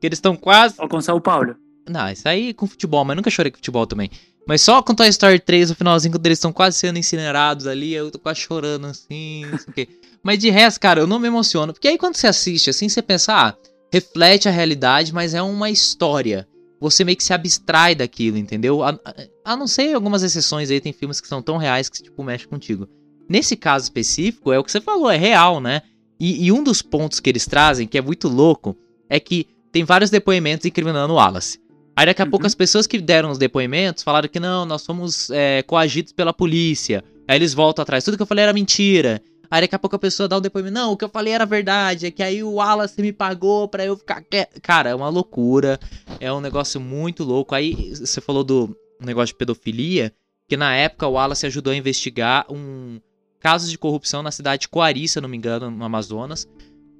Que 0.00 0.06
eles 0.06 0.18
estão 0.18 0.36
quase. 0.36 0.76
Ou 0.78 0.88
com 0.88 1.00
São 1.00 1.20
Paulo. 1.20 1.56
Não, 1.90 2.08
isso 2.08 2.28
aí 2.28 2.54
com 2.54 2.64
futebol, 2.68 3.04
mas 3.04 3.16
nunca 3.16 3.28
chorei 3.28 3.50
com 3.50 3.58
futebol 3.58 3.88
também. 3.88 4.08
Mas 4.46 4.62
só 4.62 4.80
com 4.80 4.94
Toy 4.94 5.08
Story 5.08 5.40
3, 5.40 5.70
no 5.70 5.74
finalzinho, 5.74 6.12
quando 6.14 6.26
eles 6.26 6.38
estão 6.38 6.52
quase 6.52 6.78
sendo 6.78 6.96
incinerados 6.96 7.66
ali, 7.66 7.92
eu 7.92 8.08
tô 8.08 8.20
quase 8.20 8.38
chorando 8.38 8.86
assim, 8.86 9.46
não 9.46 9.58
sei 9.58 9.68
o 9.68 9.72
quê. 9.72 9.88
Mas 10.22 10.38
de 10.38 10.48
resto, 10.48 10.78
cara, 10.78 11.00
eu 11.00 11.08
não 11.08 11.18
me 11.18 11.26
emociono. 11.26 11.72
Porque 11.72 11.88
aí 11.88 11.98
quando 11.98 12.14
você 12.14 12.28
assiste 12.28 12.70
assim, 12.70 12.88
você 12.88 13.02
pensa, 13.02 13.34
ah, 13.34 13.54
reflete 13.92 14.48
a 14.48 14.52
realidade, 14.52 15.12
mas 15.12 15.34
é 15.34 15.42
uma 15.42 15.68
história. 15.68 16.48
Você 16.84 17.02
meio 17.02 17.16
que 17.16 17.24
se 17.24 17.32
abstrai 17.32 17.94
daquilo, 17.94 18.36
entendeu? 18.36 18.82
A, 18.82 18.90
a, 18.90 19.52
a 19.52 19.56
não 19.56 19.66
ser 19.66 19.94
algumas 19.94 20.22
exceções 20.22 20.70
aí, 20.70 20.80
tem 20.80 20.92
filmes 20.92 21.18
que 21.18 21.26
são 21.26 21.40
tão 21.40 21.56
reais 21.56 21.88
que, 21.88 22.02
tipo, 22.02 22.22
mexe 22.22 22.46
contigo. 22.46 22.86
Nesse 23.26 23.56
caso 23.56 23.84
específico, 23.84 24.52
é 24.52 24.58
o 24.58 24.62
que 24.62 24.70
você 24.70 24.82
falou, 24.82 25.10
é 25.10 25.16
real, 25.16 25.60
né? 25.60 25.80
E, 26.20 26.44
e, 26.46 26.52
um 26.52 26.62
dos 26.62 26.82
pontos 26.82 27.20
que 27.20 27.30
eles 27.30 27.46
trazem, 27.46 27.86
que 27.86 27.96
é 27.96 28.02
muito 28.02 28.28
louco, 28.28 28.76
é 29.08 29.18
que 29.18 29.46
tem 29.72 29.82
vários 29.82 30.10
depoimentos 30.10 30.66
incriminando 30.66 31.14
o 31.14 31.16
Wallace. 31.16 31.58
Aí 31.96 32.04
daqui 32.04 32.20
a 32.20 32.24
uhum. 32.26 32.30
pouco 32.30 32.46
as 32.46 32.54
pessoas 32.54 32.86
que 32.86 33.00
deram 33.00 33.30
os 33.30 33.38
depoimentos 33.38 34.04
falaram 34.04 34.28
que 34.28 34.38
não, 34.38 34.66
nós 34.66 34.84
fomos 34.84 35.30
é, 35.30 35.62
coagidos 35.62 36.12
pela 36.12 36.34
polícia. 36.34 37.02
Aí 37.26 37.36
eles 37.36 37.54
voltam 37.54 37.82
atrás, 37.82 38.04
tudo 38.04 38.16
que 38.16 38.22
eu 38.22 38.26
falei 38.26 38.42
era 38.42 38.52
mentira. 38.52 39.22
Aí 39.54 39.60
daqui 39.60 39.74
a 39.76 39.78
pouco 39.78 39.94
a 39.94 40.00
pessoa 40.00 40.28
dá 40.28 40.36
um 40.36 40.40
depoimento, 40.40 40.74
não, 40.74 40.90
o 40.90 40.96
que 40.96 41.04
eu 41.04 41.08
falei 41.08 41.32
era 41.32 41.46
verdade, 41.46 42.06
é 42.06 42.10
que 42.10 42.24
aí 42.24 42.42
o 42.42 42.54
Wallace 42.54 43.00
me 43.00 43.12
pagou 43.12 43.68
pra 43.68 43.84
eu 43.84 43.96
ficar. 43.96 44.20
Cara, 44.60 44.90
é 44.90 44.94
uma 44.96 45.08
loucura, 45.08 45.78
é 46.18 46.32
um 46.32 46.40
negócio 46.40 46.80
muito 46.80 47.22
louco. 47.22 47.54
Aí 47.54 47.94
você 47.94 48.20
falou 48.20 48.42
do 48.42 48.76
negócio 49.00 49.32
de 49.32 49.38
pedofilia, 49.38 50.12
que 50.48 50.56
na 50.56 50.74
época 50.74 51.06
o 51.06 51.12
Wallace 51.12 51.46
ajudou 51.46 51.72
a 51.72 51.76
investigar 51.76 52.44
um 52.50 53.00
caso 53.38 53.70
de 53.70 53.78
corrupção 53.78 54.24
na 54.24 54.32
cidade 54.32 54.62
de 54.62 54.68
Coari, 54.70 55.06
se 55.06 55.18
eu 55.18 55.22
não 55.22 55.28
me 55.28 55.36
engano, 55.36 55.70
no 55.70 55.84
Amazonas. 55.84 56.48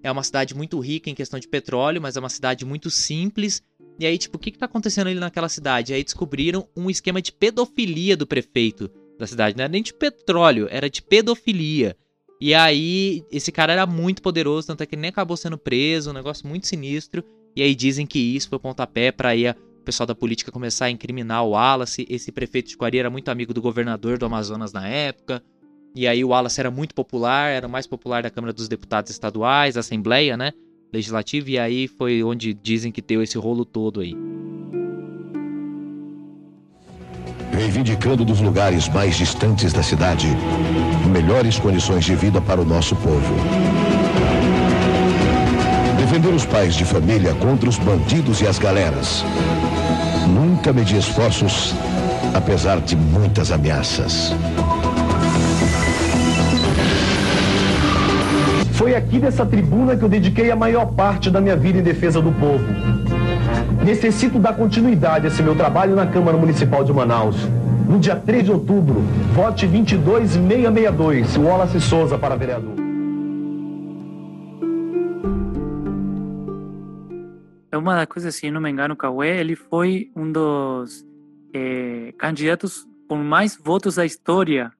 É 0.00 0.12
uma 0.12 0.22
cidade 0.22 0.54
muito 0.54 0.78
rica 0.78 1.10
em 1.10 1.14
questão 1.16 1.40
de 1.40 1.48
petróleo, 1.48 2.00
mas 2.00 2.16
é 2.16 2.20
uma 2.20 2.28
cidade 2.28 2.64
muito 2.64 2.88
simples 2.88 3.64
e 3.98 4.06
aí, 4.06 4.16
tipo, 4.16 4.36
o 4.36 4.40
que, 4.40 4.52
que 4.52 4.58
tá 4.58 4.66
acontecendo 4.66 5.08
ali 5.08 5.18
naquela 5.18 5.48
cidade? 5.48 5.92
Aí 5.92 6.04
descobriram 6.04 6.68
um 6.76 6.88
esquema 6.88 7.20
de 7.20 7.32
pedofilia 7.32 8.16
do 8.16 8.28
prefeito 8.28 8.88
da 9.18 9.26
cidade. 9.26 9.56
Não 9.56 9.64
era 9.64 9.72
nem 9.72 9.82
de 9.82 9.92
petróleo, 9.92 10.68
era 10.70 10.88
de 10.88 11.02
pedofilia. 11.02 11.96
E 12.40 12.54
aí, 12.54 13.24
esse 13.30 13.50
cara 13.52 13.72
era 13.72 13.86
muito 13.86 14.20
poderoso, 14.20 14.66
tanto 14.66 14.82
é 14.82 14.86
que 14.86 14.94
ele 14.94 15.02
nem 15.02 15.08
acabou 15.08 15.36
sendo 15.36 15.56
preso, 15.56 16.10
um 16.10 16.14
negócio 16.14 16.46
muito 16.46 16.66
sinistro. 16.66 17.24
E 17.56 17.62
aí 17.62 17.74
dizem 17.74 18.06
que 18.06 18.18
isso 18.18 18.48
foi 18.48 18.58
pontapé 18.58 19.12
pra 19.12 19.30
aí 19.30 19.48
o 19.48 19.84
pessoal 19.84 20.06
da 20.06 20.14
política 20.14 20.50
começar 20.50 20.86
a 20.86 20.90
incriminar 20.90 21.44
o 21.44 21.50
Wallace. 21.50 22.06
Esse 22.10 22.32
prefeito 22.32 22.68
de 22.68 22.76
Coari 22.76 22.98
era 22.98 23.10
muito 23.10 23.28
amigo 23.28 23.54
do 23.54 23.62
governador 23.62 24.18
do 24.18 24.26
Amazonas 24.26 24.72
na 24.72 24.88
época. 24.88 25.42
E 25.94 26.08
aí 26.08 26.24
o 26.24 26.28
Wallace 26.28 26.58
era 26.58 26.70
muito 26.70 26.94
popular, 26.94 27.50
era 27.50 27.66
o 27.66 27.70
mais 27.70 27.86
popular 27.86 28.24
da 28.24 28.30
Câmara 28.30 28.52
dos 28.52 28.66
Deputados 28.66 29.12
Estaduais, 29.12 29.76
Assembleia, 29.76 30.36
né? 30.36 30.52
legislativo 30.94 31.50
e 31.50 31.58
aí 31.58 31.88
foi 31.88 32.22
onde 32.22 32.54
dizem 32.54 32.92
que 32.92 33.02
deu 33.02 33.20
esse 33.20 33.36
rolo 33.36 33.64
todo 33.64 34.00
aí. 34.00 34.14
Reivindicando 37.56 38.24
dos 38.24 38.40
lugares 38.40 38.88
mais 38.88 39.16
distantes 39.16 39.72
da 39.72 39.82
cidade 39.82 40.28
melhores 41.14 41.60
condições 41.60 42.04
de 42.04 42.16
vida 42.16 42.40
para 42.40 42.60
o 42.60 42.64
nosso 42.64 42.96
povo. 42.96 43.34
Defender 45.96 46.34
os 46.34 46.44
pais 46.44 46.74
de 46.74 46.84
família 46.84 47.32
contra 47.34 47.68
os 47.68 47.78
bandidos 47.78 48.40
e 48.40 48.48
as 48.48 48.58
galeras. 48.58 49.24
Nunca 50.26 50.72
medi 50.72 50.98
esforços, 50.98 51.72
apesar 52.34 52.80
de 52.80 52.96
muitas 52.96 53.52
ameaças. 53.52 54.34
Foi 58.72 58.96
aqui 58.96 59.20
dessa 59.20 59.46
tribuna 59.46 59.96
que 59.96 60.02
eu 60.02 60.08
dediquei 60.08 60.50
a 60.50 60.56
maior 60.56 60.86
parte 60.86 61.30
da 61.30 61.40
minha 61.40 61.56
vida 61.56 61.78
em 61.78 61.82
defesa 61.82 62.20
do 62.20 62.32
povo. 62.32 62.64
Necessito 63.84 64.38
dar 64.38 64.56
continuidade 64.56 65.26
a 65.26 65.28
esse 65.28 65.42
meu 65.42 65.54
trabalho 65.54 65.94
na 65.94 66.06
Câmara 66.06 66.38
Municipal 66.38 66.82
de 66.82 66.90
Manaus. 66.90 67.36
No 67.86 67.98
dia 67.98 68.16
3 68.16 68.46
de 68.46 68.50
outubro, 68.50 69.00
vote 69.34 69.66
22662, 69.66 71.36
Wallace 71.36 71.78
Souza 71.82 72.16
para 72.16 72.34
vereador. 72.34 72.74
É 77.70 77.76
uma 77.76 78.06
coisa 78.06 78.30
assim, 78.30 78.50
não 78.50 78.60
me 78.60 78.70
engano, 78.70 78.96
Cauê, 78.96 79.38
ele 79.38 79.54
foi 79.54 80.10
um 80.16 80.32
dos 80.32 81.04
é, 81.52 82.14
candidatos 82.16 82.86
com 83.06 83.16
mais 83.16 83.54
votos 83.54 83.96
da 83.96 84.06
história 84.06 84.72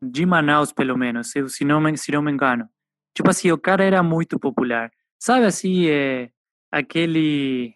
de 0.00 0.24
Manaus, 0.24 0.72
pelo 0.72 0.96
menos, 0.96 1.32
se 1.32 1.64
não 1.64 1.80
me, 1.80 1.96
se 1.98 2.12
não 2.12 2.22
me 2.22 2.30
engano. 2.30 2.68
Tipo 3.14 3.30
assim, 3.30 3.50
o 3.50 3.58
cara 3.58 3.82
era 3.82 4.00
muito 4.00 4.38
popular. 4.38 4.92
Sabe 5.18 5.44
assim, 5.44 5.88
é, 5.88 6.28
aquele. 6.70 7.74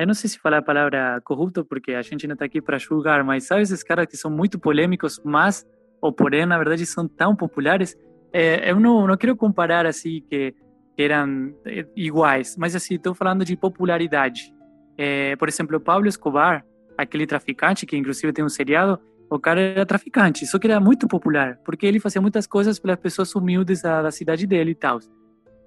Eu 0.00 0.06
não 0.06 0.14
sei 0.14 0.30
se 0.30 0.38
falar 0.38 0.58
a 0.58 0.62
palavra 0.62 1.20
corrupto, 1.22 1.62
porque 1.62 1.92
a 1.92 2.00
gente 2.00 2.26
não 2.26 2.32
está 2.32 2.46
aqui 2.46 2.58
para 2.58 2.78
julgar, 2.78 3.22
mas 3.22 3.44
sabe 3.44 3.60
esses 3.60 3.82
caras 3.82 4.06
que 4.06 4.16
são 4.16 4.30
muito 4.30 4.58
polêmicos, 4.58 5.20
mas, 5.22 5.66
ou 6.00 6.10
porém, 6.10 6.46
na 6.46 6.56
verdade, 6.56 6.86
são 6.86 7.06
tão 7.06 7.36
populares? 7.36 7.94
É, 8.32 8.70
eu 8.70 8.80
não, 8.80 9.06
não 9.06 9.14
quero 9.14 9.36
comparar 9.36 9.84
assim 9.84 10.22
que, 10.22 10.54
que 10.96 11.02
eram 11.02 11.54
é, 11.66 11.84
iguais, 11.94 12.56
mas 12.56 12.74
assim, 12.74 12.94
estou 12.94 13.14
falando 13.14 13.44
de 13.44 13.54
popularidade. 13.58 14.54
É, 14.96 15.36
por 15.36 15.48
exemplo, 15.48 15.78
Pablo 15.78 16.08
Escobar, 16.08 16.64
aquele 16.96 17.26
traficante 17.26 17.84
que 17.84 17.94
inclusive 17.94 18.32
tem 18.32 18.42
um 18.42 18.48
seriado, 18.48 18.98
o 19.28 19.38
cara 19.38 19.60
era 19.60 19.84
traficante, 19.84 20.46
só 20.46 20.58
que 20.58 20.66
era 20.66 20.80
muito 20.80 21.06
popular, 21.06 21.58
porque 21.62 21.84
ele 21.84 22.00
fazia 22.00 22.22
muitas 22.22 22.46
coisas 22.46 22.78
pelas 22.78 22.96
pessoas 22.96 23.34
humildes 23.34 23.82
da, 23.82 24.00
da 24.00 24.10
cidade 24.10 24.46
dele 24.46 24.70
e 24.70 24.74
tal. 24.74 24.98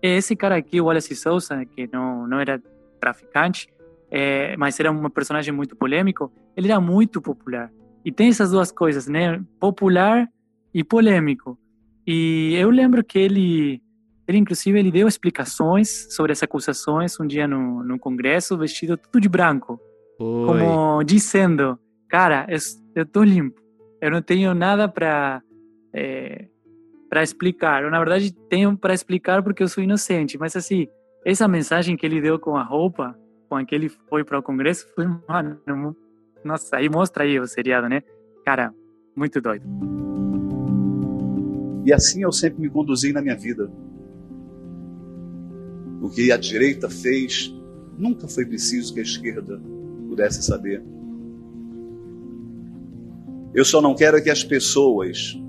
Esse 0.02 0.36
cara 0.36 0.56
aqui, 0.56 0.82
o 0.82 0.86
Wallace 0.86 1.16
Souza, 1.16 1.64
que 1.66 1.88
não, 1.94 2.28
não 2.28 2.40
era 2.40 2.60
traficante, 3.00 3.68
é, 4.16 4.56
mas 4.58 4.80
era 4.80 4.92
um 4.92 5.10
personagem 5.10 5.52
muito 5.52 5.76
polêmico, 5.76 6.32
ele 6.56 6.72
era 6.72 6.80
muito 6.80 7.20
popular. 7.20 7.72
E 8.06 8.12
tem 8.12 8.30
essas 8.30 8.52
duas 8.52 8.72
coisas, 8.72 9.08
né? 9.08 9.44
Popular 9.60 10.30
e 10.72 10.84
polêmico. 10.84 11.58
E 12.06 12.54
eu 12.54 12.70
lembro 12.70 13.04
que 13.04 13.18
ele, 13.18 13.82
ele 14.28 14.38
inclusive, 14.38 14.78
ele 14.78 14.92
deu 14.92 15.08
explicações 15.08 16.14
sobre 16.14 16.32
essas 16.32 16.44
acusações 16.44 17.20
um 17.20 17.26
dia 17.26 17.48
no, 17.48 17.84
no 17.84 17.98
congresso, 17.98 18.56
vestido 18.56 18.96
tudo 18.98 19.20
de 19.20 19.28
branco. 19.28 19.80
Oi. 20.20 20.46
Como 20.46 21.04
dizendo, 21.04 21.80
cara, 22.08 22.46
eu, 22.50 22.60
eu 22.94 23.08
tô 23.08 23.24
limpo. 23.24 23.60
Eu 24.00 24.12
não 24.12 24.22
tenho 24.22 24.54
nada 24.54 24.88
para 24.88 25.42
é, 25.92 26.46
para 27.10 27.24
explicar. 27.24 27.82
Eu, 27.82 27.90
na 27.90 27.98
verdade, 27.98 28.32
tenho 28.48 28.78
para 28.78 28.94
explicar 28.94 29.42
porque 29.42 29.64
eu 29.64 29.68
sou 29.68 29.84
inocente. 29.84 30.38
Mas 30.38 30.56
assim, 30.56 30.88
essa 31.26 31.48
mensagem 31.48 31.98
que 31.98 32.06
ele 32.06 32.22
deu 32.22 32.38
com 32.38 32.56
a 32.56 32.64
roupa, 32.64 33.18
que 33.66 33.76
ele 33.76 33.90
foi 34.10 34.24
para 34.24 34.40
o 34.40 34.44
Congresso, 34.44 34.88
foi, 34.96 35.06
mano, 35.28 35.96
nossa, 36.44 36.78
aí 36.78 36.90
mostra 36.90 37.24
aí 37.24 37.40
o 37.40 37.48
seriado, 37.48 37.88
né? 37.88 38.04
Cara, 38.46 38.74
muito 39.16 39.40
doido. 39.40 39.66
E 41.86 41.94
assim 41.94 42.24
eu 42.24 42.32
sempre 42.32 42.62
me 42.62 42.70
conduzi 42.70 43.12
na 43.14 43.22
minha 43.22 43.36
vida. 43.36 43.70
O 46.02 46.10
que 46.10 46.32
a 46.32 46.38
direita 46.38 46.90
fez, 46.90 47.54
nunca 47.98 48.28
foi 48.28 48.46
preciso 48.46 48.94
que 48.94 49.00
a 49.00 49.04
esquerda 49.04 49.62
pudesse 50.10 50.44
saber. 50.44 50.84
Eu 53.54 53.64
só 53.64 53.82
não 53.82 53.96
quero 53.96 54.22
que 54.22 54.30
as 54.30 54.44
pessoas, 54.44 55.40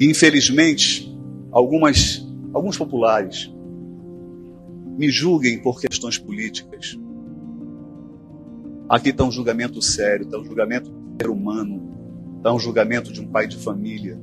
infelizmente, 0.00 1.12
algumas, 1.50 2.26
alguns 2.52 2.78
populares, 2.78 3.52
me 4.98 5.08
julguem 5.08 5.62
por 5.62 5.80
questões 5.80 6.18
políticas. 6.18 6.98
Aqui 8.88 9.10
está 9.10 9.22
um 9.22 9.30
julgamento 9.30 9.80
sério, 9.80 10.24
está 10.24 10.38
um 10.38 10.44
julgamento 10.44 10.90
do 10.90 11.22
ser 11.22 11.30
humano, 11.30 12.36
está 12.38 12.52
um 12.52 12.58
julgamento 12.58 13.12
de 13.12 13.20
um 13.20 13.28
pai 13.28 13.46
de 13.46 13.56
família. 13.56 14.18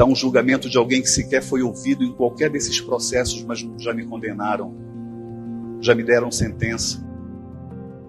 dar 0.00 0.06
um 0.06 0.14
julgamento 0.14 0.66
de 0.70 0.78
alguém 0.78 1.02
que 1.02 1.10
sequer 1.10 1.42
foi 1.42 1.60
ouvido 1.60 2.02
em 2.02 2.10
qualquer 2.14 2.48
desses 2.48 2.80
processos, 2.80 3.44
mas 3.44 3.58
já 3.78 3.92
me 3.92 4.06
condenaram, 4.06 4.74
já 5.78 5.94
me 5.94 6.02
deram 6.02 6.30
sentença. 6.30 7.06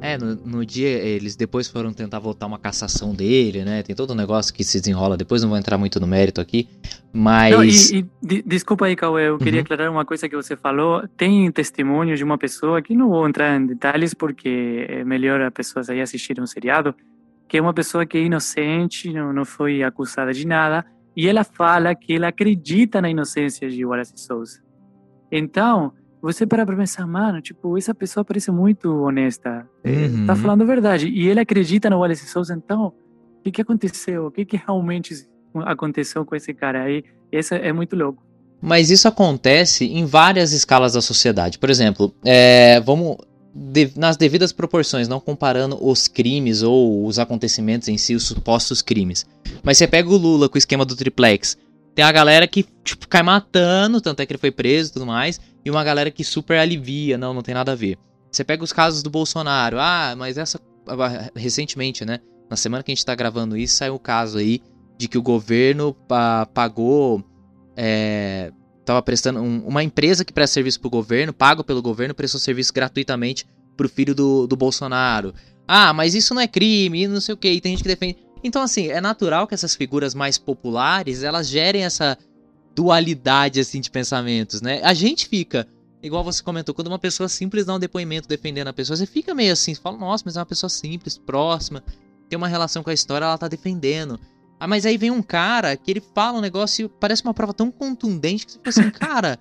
É, 0.01 0.17
no, 0.17 0.35
no, 0.35 0.65
dia 0.65 0.89
eles 0.89 1.35
depois 1.35 1.67
foram 1.67 1.93
tentar 1.93 2.17
voltar 2.17 2.47
uma 2.47 2.57
cassação 2.57 3.13
dele, 3.13 3.63
né? 3.63 3.83
Tem 3.83 3.95
todo 3.95 4.13
um 4.13 4.15
negócio 4.15 4.51
que 4.51 4.63
se 4.63 4.79
desenrola 4.79 5.15
depois, 5.15 5.43
não 5.43 5.49
vou 5.49 5.57
entrar 5.57 5.77
muito 5.77 5.99
no 5.99 6.07
mérito 6.07 6.41
aqui, 6.41 6.67
mas... 7.13 7.53
Não, 7.53 7.63
e, 7.63 7.99
e 7.99 8.05
de, 8.21 8.41
desculpa 8.41 8.87
aí, 8.87 8.95
Cauê, 8.95 9.29
eu 9.29 9.37
queria 9.37 9.59
uhum. 9.59 9.63
aclarar 9.63 9.91
uma 9.91 10.03
coisa 10.03 10.27
que 10.27 10.35
você 10.35 10.57
falou. 10.57 11.07
Tem 11.15 11.51
testemunho 11.51 12.17
de 12.17 12.23
uma 12.23 12.37
pessoa, 12.37 12.81
que 12.81 12.95
não 12.95 13.09
vou 13.09 13.29
entrar 13.29 13.55
em 13.55 13.67
detalhes 13.67 14.13
porque 14.15 14.87
é 14.89 15.03
melhor 15.03 15.39
as 15.41 15.53
pessoas 15.53 15.87
aí 15.87 16.01
assistirem 16.01 16.43
um 16.43 16.47
seriado, 16.47 16.95
que 17.47 17.57
é 17.57 17.61
uma 17.61 17.73
pessoa 17.73 18.03
que 18.03 18.17
é 18.17 18.21
inocente, 18.21 19.13
não, 19.13 19.31
não 19.31 19.45
foi 19.45 19.83
acusada 19.83 20.33
de 20.33 20.47
nada, 20.47 20.83
e 21.15 21.27
ela 21.27 21.43
fala 21.43 21.93
que 21.93 22.15
ela 22.15 22.29
acredita 22.29 23.01
na 23.01 23.09
inocência 23.09 23.69
de 23.69 23.85
Wallace 23.85 24.13
Souza. 24.15 24.61
Então, 25.31 25.93
você 26.21 26.45
para 26.45 26.65
pra 26.65 26.75
pensar, 26.75 27.07
mano, 27.07 27.41
tipo, 27.41 27.77
essa 27.77 27.95
pessoa 27.95 28.23
parece 28.23 28.51
muito 28.51 29.03
honesta. 29.03 29.67
É, 29.83 30.05
uhum. 30.05 30.27
Tá 30.27 30.35
falando 30.35 30.61
a 30.61 30.65
verdade. 30.65 31.07
E 31.07 31.27
ele 31.27 31.39
acredita 31.39 31.89
no 31.89 31.97
Wallace 31.97 32.27
Souza, 32.27 32.53
então, 32.53 32.87
o 33.39 33.43
que, 33.43 33.51
que 33.51 33.61
aconteceu? 33.61 34.27
O 34.27 34.31
que, 34.31 34.45
que 34.45 34.55
realmente 34.55 35.15
aconteceu 35.65 36.23
com 36.23 36.35
esse 36.35 36.53
cara 36.53 36.83
aí? 36.83 37.03
Esse 37.31 37.55
é 37.55 37.73
muito 37.73 37.95
louco. 37.95 38.23
Mas 38.61 38.91
isso 38.91 39.07
acontece 39.07 39.85
em 39.85 40.05
várias 40.05 40.51
escalas 40.51 40.93
da 40.93 41.01
sociedade. 41.01 41.57
Por 41.57 41.71
exemplo, 41.71 42.13
é, 42.23 42.79
vamos 42.81 43.17
de, 43.55 43.91
nas 43.95 44.15
devidas 44.15 44.53
proporções, 44.53 45.07
não 45.07 45.19
comparando 45.19 45.83
os 45.83 46.07
crimes 46.07 46.61
ou 46.61 47.03
os 47.07 47.17
acontecimentos 47.17 47.87
em 47.87 47.97
si, 47.97 48.13
os 48.13 48.27
supostos 48.27 48.83
crimes. 48.83 49.25
Mas 49.63 49.79
você 49.79 49.87
pega 49.87 50.07
o 50.07 50.17
Lula 50.17 50.47
com 50.47 50.55
o 50.55 50.59
esquema 50.59 50.85
do 50.85 50.95
triplex. 50.95 51.57
Tem 51.95 52.05
a 52.05 52.11
galera 52.11 52.47
que, 52.47 52.63
tipo, 52.83 53.07
cai 53.07 53.23
matando, 53.23 53.99
tanto 53.99 54.21
é 54.21 54.25
que 54.25 54.33
ele 54.33 54.39
foi 54.39 54.51
preso 54.51 54.91
e 54.91 54.93
tudo 54.93 55.07
mais 55.07 55.41
e 55.63 55.69
uma 55.69 55.83
galera 55.83 56.11
que 56.11 56.23
super 56.23 56.57
alivia, 56.57 57.17
não, 57.17 57.33
não 57.33 57.41
tem 57.41 57.53
nada 57.53 57.71
a 57.71 57.75
ver. 57.75 57.97
Você 58.31 58.43
pega 58.43 58.63
os 58.63 58.71
casos 58.71 59.03
do 59.03 59.09
Bolsonaro, 59.09 59.77
ah, 59.79 60.15
mas 60.17 60.37
essa. 60.37 60.59
Recentemente, 61.35 62.03
né? 62.05 62.19
Na 62.49 62.55
semana 62.55 62.83
que 62.83 62.91
a 62.91 62.95
gente 62.95 63.05
tá 63.05 63.13
gravando 63.13 63.55
isso, 63.55 63.75
saiu 63.75 63.93
o 63.93 63.95
um 63.97 63.99
caso 63.99 64.37
aí 64.37 64.61
de 64.97 65.07
que 65.07 65.17
o 65.17 65.21
governo 65.21 65.95
pagou. 66.53 67.23
É, 67.75 68.51
tava 68.85 69.01
prestando. 69.01 69.39
Um, 69.41 69.59
uma 69.67 69.83
empresa 69.83 70.25
que 70.25 70.33
presta 70.33 70.55
serviço 70.55 70.79
pro 70.79 70.89
governo, 70.89 71.33
pago 71.33 71.63
pelo 71.63 71.81
governo, 71.81 72.15
prestou 72.15 72.39
serviço 72.39 72.73
gratuitamente 72.73 73.45
pro 73.75 73.89
filho 73.89 74.15
do, 74.15 74.47
do 74.47 74.55
Bolsonaro. 74.55 75.33
Ah, 75.67 75.93
mas 75.93 76.15
isso 76.15 76.33
não 76.33 76.41
é 76.41 76.47
crime, 76.47 77.07
não 77.07 77.21
sei 77.21 77.33
o 77.33 77.37
que, 77.37 77.49
e 77.49 77.61
tem 77.61 77.71
gente 77.71 77.83
que 77.83 77.89
defende. 77.89 78.17
Então, 78.43 78.61
assim, 78.61 78.87
é 78.87 78.99
natural 78.99 79.47
que 79.47 79.53
essas 79.53 79.75
figuras 79.75 80.15
mais 80.15 80.37
populares 80.37 81.23
elas 81.23 81.47
gerem 81.47 81.83
essa 81.83 82.17
dualidade 82.75 83.59
assim 83.59 83.81
de 83.81 83.91
pensamentos, 83.91 84.61
né? 84.61 84.81
A 84.83 84.93
gente 84.93 85.27
fica, 85.27 85.67
igual 86.01 86.23
você 86.23 86.41
comentou, 86.41 86.73
quando 86.73 86.87
uma 86.87 86.99
pessoa 86.99 87.27
simples 87.27 87.65
dá 87.65 87.75
um 87.75 87.79
depoimento 87.79 88.27
defendendo 88.27 88.67
a 88.67 88.73
pessoa, 88.73 88.97
você 88.97 89.05
fica 89.05 89.33
meio 89.33 89.53
assim, 89.53 89.73
você 89.73 89.81
fala, 89.81 89.97
nossa, 89.97 90.23
mas 90.25 90.35
é 90.35 90.39
uma 90.39 90.45
pessoa 90.45 90.69
simples, 90.69 91.17
próxima, 91.17 91.83
tem 92.29 92.37
uma 92.37 92.47
relação 92.47 92.81
com 92.83 92.89
a 92.89 92.93
história, 92.93 93.25
ela 93.25 93.37
tá 93.37 93.47
defendendo. 93.47 94.19
Ah, 94.59 94.67
mas 94.67 94.85
aí 94.85 94.95
vem 94.95 95.11
um 95.11 95.23
cara 95.23 95.75
que 95.75 95.89
ele 95.89 96.01
fala 96.13 96.37
um 96.37 96.41
negócio 96.41 96.85
e 96.85 96.89
parece 96.89 97.23
uma 97.23 97.33
prova 97.33 97.53
tão 97.53 97.71
contundente 97.71 98.45
que 98.45 98.51
você 98.51 98.57
fica 98.59 98.69
assim, 98.69 98.89
cara, 98.91 99.39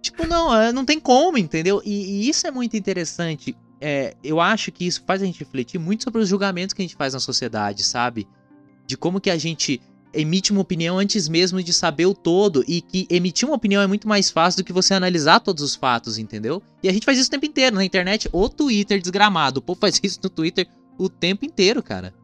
tipo, 0.00 0.26
não, 0.26 0.54
é, 0.54 0.72
não 0.72 0.84
tem 0.84 0.98
como, 0.98 1.38
entendeu? 1.38 1.80
E, 1.84 1.90
e 1.90 2.28
isso 2.28 2.46
é 2.46 2.50
muito 2.50 2.76
interessante. 2.76 3.56
É, 3.80 4.16
eu 4.24 4.40
acho 4.40 4.72
que 4.72 4.86
isso 4.86 5.02
faz 5.06 5.22
a 5.22 5.26
gente 5.26 5.38
refletir 5.40 5.78
muito 5.78 6.04
sobre 6.04 6.22
os 6.22 6.28
julgamentos 6.28 6.72
que 6.72 6.82
a 6.82 6.84
gente 6.84 6.96
faz 6.96 7.14
na 7.14 7.20
sociedade, 7.20 7.82
sabe? 7.82 8.26
De 8.86 8.96
como 8.96 9.20
que 9.20 9.30
a 9.30 9.36
gente 9.36 9.80
emite 10.12 10.52
uma 10.52 10.60
opinião 10.60 10.98
antes 10.98 11.28
mesmo 11.28 11.62
de 11.62 11.72
saber 11.72 12.06
o 12.06 12.14
todo 12.14 12.64
e 12.68 12.80
que 12.80 13.06
emitir 13.10 13.48
uma 13.48 13.56
opinião 13.56 13.82
é 13.82 13.86
muito 13.86 14.06
mais 14.06 14.30
fácil 14.30 14.62
do 14.62 14.66
que 14.66 14.72
você 14.72 14.94
analisar 14.94 15.40
todos 15.40 15.62
os 15.62 15.74
fatos, 15.74 16.18
entendeu? 16.18 16.62
E 16.82 16.88
a 16.88 16.92
gente 16.92 17.04
faz 17.04 17.18
isso 17.18 17.28
o 17.28 17.30
tempo 17.30 17.46
inteiro 17.46 17.76
na 17.76 17.84
internet, 17.84 18.28
o 18.32 18.48
Twitter 18.48 19.00
desgramado. 19.00 19.60
O 19.60 19.62
povo 19.62 19.80
faz 19.80 19.98
isso 20.02 20.20
no 20.22 20.30
Twitter 20.30 20.66
o 20.98 21.08
tempo 21.08 21.44
inteiro, 21.44 21.82
cara. 21.82 22.14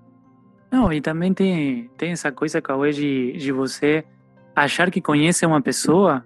Não, 0.71 0.93
e 0.93 1.01
também 1.01 1.33
tem, 1.33 1.91
tem 1.97 2.13
essa 2.13 2.31
coisa, 2.31 2.61
Cauê, 2.61 2.93
de, 2.93 3.33
de 3.33 3.53
você 3.53 4.05
achar 4.55 4.91
que 4.91 5.01
conhece 5.01 5.47
uma 5.47 5.63
pessoa 5.63 6.25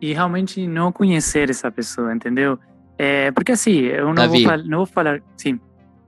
e 0.00 0.12
realmente 0.12 0.66
não 0.66 0.92
conhecer 0.92 1.48
essa 1.48 1.70
pessoa, 1.70 2.14
entendeu? 2.14 2.58
É, 2.98 3.30
porque 3.30 3.52
assim, 3.52 3.78
eu 3.80 4.06
não, 4.06 4.14
Davi, 4.14 4.44
vou, 4.44 4.58
não 4.58 4.78
vou 4.78 4.86
falar. 4.86 5.22
Sim. 5.36 5.58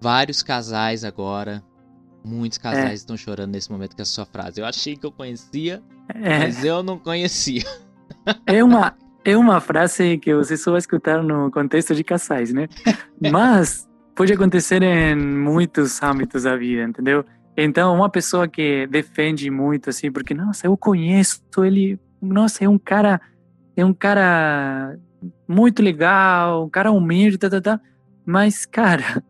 Vários 0.01 0.43
casais 0.43 1.05
agora 1.05 1.63
Muitos 2.25 2.59
casais 2.59 2.91
é. 2.91 2.95
estão 2.95 3.17
chorando 3.17 3.53
nesse 3.53 3.71
momento 3.71 3.97
com 3.97 4.03
a 4.03 4.05
sua 4.05 4.25
frase. 4.25 4.61
Eu 4.61 4.67
achei 4.67 4.97
que 4.97 5.05
eu 5.05 5.11
conhecia, 5.11 5.83
é. 6.15 6.39
mas 6.39 6.65
eu 6.65 6.83
não 6.83 6.99
conhecia. 6.99 7.65
É 8.47 8.63
uma, 8.63 8.95
é 9.25 9.37
uma 9.37 9.61
frase 9.61 10.19
que 10.19 10.35
você 10.35 10.57
só 10.57 10.71
vai 10.71 10.79
escutar 10.79 11.23
no 11.23 11.51
contexto 11.51 11.95
de 11.95 12.05
casais, 12.05 12.53
né? 12.53 12.69
Mas 13.33 13.89
pode 14.15 14.33
acontecer 14.33 14.83
em 14.83 15.17
muitos 15.17 16.03
âmbitos 16.03 16.45
da 16.45 16.57
vida, 16.57 16.85
entendeu? 16.85 17.25
Então, 17.57 17.95
uma 17.95 18.09
pessoa 18.09 18.49
que 18.49 18.87
defende 18.87 19.51
muito 19.51 19.91
assim, 19.91 20.11
porque 20.11 20.35
nossa, 20.35 20.67
eu 20.67 20.77
conheço 20.77 21.43
ele, 21.59 21.99
nossa, 22.21 22.65
é 22.65 22.69
um 22.69 22.79
cara, 22.79 23.21
é 23.77 23.85
um 23.85 23.93
cara 23.93 24.97
muito 25.47 25.83
legal, 25.83 26.65
um 26.65 26.71
cara 26.71 26.91
humilde, 26.91 27.39
tá, 27.39 27.51
tá, 27.51 27.61
tá. 27.61 27.81
Mas, 28.25 28.65
cara, 28.65 29.23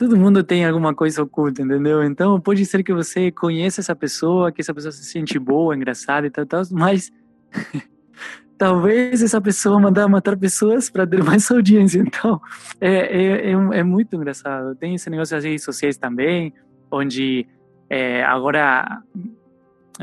todo 0.00 0.16
mundo 0.16 0.42
tem 0.42 0.64
alguma 0.64 0.94
coisa 0.94 1.22
oculta, 1.22 1.60
entendeu? 1.60 2.02
Então 2.02 2.40
pode 2.40 2.64
ser 2.64 2.82
que 2.82 2.90
você 2.90 3.30
conheça 3.30 3.82
essa 3.82 3.94
pessoa, 3.94 4.50
que 4.50 4.62
essa 4.62 4.72
pessoa 4.72 4.90
se 4.90 5.04
sente 5.04 5.38
boa, 5.38 5.76
engraçada 5.76 6.26
e 6.26 6.30
tal, 6.30 6.46
tal 6.46 6.62
mas 6.70 7.12
talvez 8.56 9.22
essa 9.22 9.38
pessoa 9.42 9.78
mandar 9.78 10.08
matar 10.08 10.38
pessoas 10.38 10.88
para 10.88 11.06
ter 11.06 11.22
mais 11.22 11.48
audiência. 11.52 11.98
Então 11.98 12.40
é, 12.80 12.90
é, 12.90 13.50
é, 13.50 13.52
é, 13.52 13.82
muito 13.82 14.16
engraçado. 14.16 14.74
Tem 14.74 14.94
esse 14.94 15.10
negócio 15.10 15.36
das 15.36 15.44
redes 15.44 15.62
sociais 15.62 15.98
também, 15.98 16.54
onde 16.90 17.46
é, 17.90 18.24
agora 18.24 19.02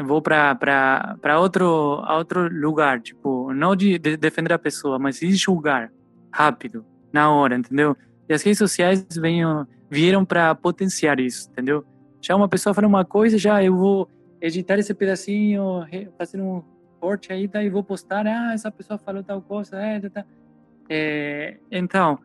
vou 0.06 0.22
para 0.22 1.40
outro 1.40 1.66
outro 2.08 2.48
lugar, 2.54 3.02
tipo, 3.02 3.52
não 3.52 3.76
de, 3.76 3.98
de 3.98 4.16
defender 4.16 4.54
a 4.54 4.60
pessoa, 4.60 5.00
mas 5.00 5.20
de 5.20 5.34
julgar 5.34 5.92
rápido, 6.32 6.86
na 7.12 7.32
hora, 7.32 7.56
entendeu? 7.56 7.98
E 8.30 8.34
as 8.36 8.44
redes 8.44 8.60
sociais 8.60 9.04
vêm 9.20 9.44
vieram 9.90 10.26
para 10.26 10.54
potenciar 10.56 11.20
isso, 11.20 11.50
entendeu? 11.50 11.86
Já 12.22 12.36
uma 12.36 12.48
pessoa 12.48 12.74
fala 12.74 12.88
uma 12.88 13.06
coisa, 13.06 13.38
já 13.38 13.64
eu 13.64 13.76
vou 13.76 14.10
editar 14.42 14.78
esse 14.78 14.94
pedacinho, 14.94 15.86
fazer 16.18 16.42
um 16.42 16.62
corte 17.00 17.32
aí, 17.32 17.50
e 17.54 17.70
vou 17.70 17.84
postar, 17.84 18.26
ah, 18.28 18.54
essa 18.54 18.72
pessoa 18.72 18.98
falou 18.98 19.24
tal 19.24 19.42
coisa, 19.42 19.78
é, 19.78 20.00
tá, 20.00 20.10
tá. 20.10 20.26
É, 20.90 21.58
então, 21.72 22.18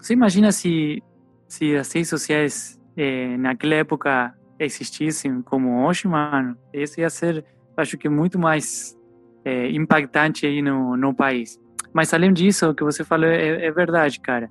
você 0.00 0.12
imagina 0.12 0.52
se, 0.52 1.02
se 1.48 1.76
as 1.76 1.90
redes 1.92 2.10
sociais 2.10 2.80
é, 2.96 3.36
naquela 3.36 3.76
época 3.76 4.34
existissem 4.58 5.42
como 5.42 5.86
hoje, 5.86 6.06
mano, 6.06 6.56
isso 6.72 7.00
ia 7.00 7.08
ser, 7.08 7.44
acho 7.76 7.96
que 7.96 8.08
muito 8.08 8.38
mais 8.38 8.96
é, 9.44 9.70
impactante 9.70 10.46
aí 10.46 10.60
no, 10.60 10.96
no 10.96 11.14
país. 11.14 11.58
Mas 11.92 12.12
além 12.12 12.32
disso, 12.32 12.68
o 12.68 12.74
que 12.74 12.84
você 12.84 13.02
falou 13.02 13.26
é, 13.26 13.66
é 13.66 13.72
verdade, 13.72 14.20
cara 14.20 14.50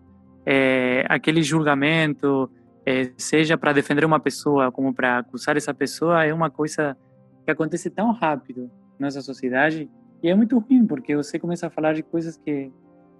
é, 0.52 1.06
aquele 1.08 1.44
julgamento, 1.44 2.50
é, 2.84 3.12
seja 3.16 3.56
para 3.56 3.72
defender 3.72 4.04
uma 4.04 4.20
pessoa 4.20 4.72
como 4.72 4.92
para 4.92 5.20
acusar 5.20 5.56
essa 5.56 5.76
pessoa, 5.76 6.26
é 6.26 6.34
uma 6.34 6.50
coisa 6.50 6.98
que 7.46 7.52
acontece 7.52 7.88
tão 7.88 8.12
rápido 8.12 8.64
na 8.98 9.06
nossa 9.06 9.22
sociedade 9.22 9.88
e 10.24 10.28
é 10.28 10.34
muito 10.34 10.58
ruim, 10.58 10.88
porque 10.88 11.16
você 11.16 11.38
começa 11.38 11.68
a 11.68 11.70
falar 11.70 11.94
de 11.94 12.02
coisas 12.02 12.36
que, 12.36 12.72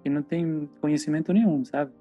que 0.04 0.10
não 0.10 0.24
tem 0.24 0.68
conhecimento 0.82 1.32
nenhum, 1.32 1.64
sabe? 1.64 1.92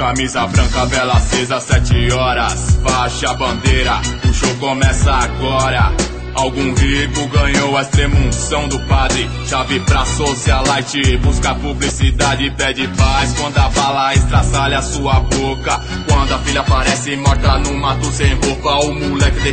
Camisa 0.00 0.46
branca, 0.46 0.86
vela 0.86 1.12
acesa, 1.12 1.60
sete 1.60 2.10
horas. 2.10 2.78
Faixa 2.82 3.34
bandeira, 3.34 4.00
o 4.24 4.32
show 4.32 4.54
começa 4.54 5.12
agora. 5.12 5.92
Algum 6.32 6.74
rico 6.74 7.26
ganhou 7.28 7.76
a 7.76 7.82
extremunção 7.82 8.66
do 8.68 8.80
padre. 8.86 9.28
Chave 9.46 9.78
pra 9.80 10.06
socialite, 10.06 11.18
busca 11.18 11.54
publicidade, 11.54 12.50
pede 12.52 12.88
paz. 12.96 13.34
Quando 13.38 13.58
a 13.58 13.68
bala 13.68 14.14
estraçalha 14.14 14.80
sua 14.80 15.20
boca. 15.20 15.78
Quando 16.08 16.32
a 16.32 16.38
filha 16.38 16.62
aparece 16.62 17.16
morta 17.16 17.58
no 17.58 17.74
mato 17.74 18.06
sem 18.06 18.32
roupa. 18.36 18.86
O 18.86 18.94
moleque 18.94 19.52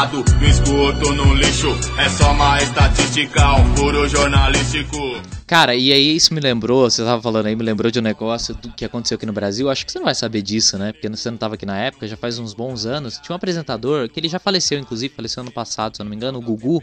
decapitado 0.00 0.24
no 0.40 0.46
esgoto, 0.46 1.14
no 1.14 1.34
lixo. 1.34 1.68
É 1.98 2.08
só 2.08 2.32
uma 2.32 2.58
estatística, 2.58 3.54
um 3.54 3.76
furo 3.76 4.08
jornalístico. 4.08 4.96
Cara, 5.46 5.74
e 5.74 5.92
aí 5.92 6.16
isso 6.16 6.32
me 6.32 6.40
lembrou, 6.40 6.88
você 6.88 7.02
tava 7.02 7.20
falando 7.20 7.46
aí, 7.46 7.56
me 7.56 7.62
lembrou 7.62 7.90
de 7.90 7.98
um 7.98 8.02
negócio 8.02 8.56
que 8.76 8.84
aconteceu 8.84 9.16
aqui 9.16 9.26
no 9.26 9.32
Brasil. 9.32 9.68
Acho 9.68 9.84
que 9.84 9.92
você 9.92 9.98
não 9.98 10.06
vai 10.06 10.14
saber 10.14 10.42
disso, 10.42 10.78
né? 10.78 10.92
Porque 10.92 11.08
você 11.08 11.30
não 11.30 11.36
tava 11.36 11.54
aqui 11.54 11.66
na 11.66 11.76
época, 11.76 12.06
já 12.06 12.16
faz 12.16 12.38
uns 12.38 12.54
bons 12.54 12.86
anos. 12.86 13.18
Tinha 13.18 13.34
um 13.34 13.36
apresentador, 13.36 14.08
que 14.08 14.18
ele 14.20 14.28
já 14.28 14.38
faleceu, 14.38 14.78
inclusive, 14.78 15.12
faleceu 15.14 15.42
ano 15.42 15.50
passado, 15.50 15.96
se 15.96 16.02
eu 16.02 16.04
não 16.04 16.10
me 16.10 16.16
engano, 16.16 16.38
o 16.38 16.42
Gugu. 16.42 16.82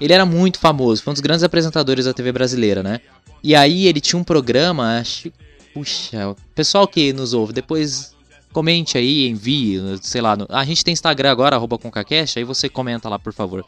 Ele 0.00 0.12
era 0.12 0.24
muito 0.24 0.58
famoso, 0.58 1.02
foi 1.02 1.10
um 1.10 1.14
dos 1.14 1.20
grandes 1.20 1.42
apresentadores 1.42 2.06
da 2.06 2.14
TV 2.14 2.32
brasileira, 2.32 2.82
né? 2.82 3.00
E 3.42 3.54
aí 3.54 3.86
ele 3.86 4.00
tinha 4.00 4.18
um 4.18 4.24
programa, 4.24 4.98
acho. 4.98 5.30
Puxa, 5.74 6.34
pessoal 6.54 6.88
que 6.88 7.12
nos 7.12 7.32
ouve, 7.32 7.52
depois 7.52 8.14
comente 8.52 8.98
aí, 8.98 9.28
envie, 9.28 9.80
sei 10.02 10.20
lá. 10.20 10.36
No, 10.36 10.46
a 10.48 10.64
gente 10.64 10.84
tem 10.84 10.92
Instagram 10.92 11.30
agora, 11.30 11.56
arroba 11.56 11.78
ConcaCast, 11.78 12.38
aí 12.38 12.44
você 12.44 12.68
comenta 12.68 13.08
lá, 13.08 13.18
por 13.18 13.32
favor. 13.32 13.64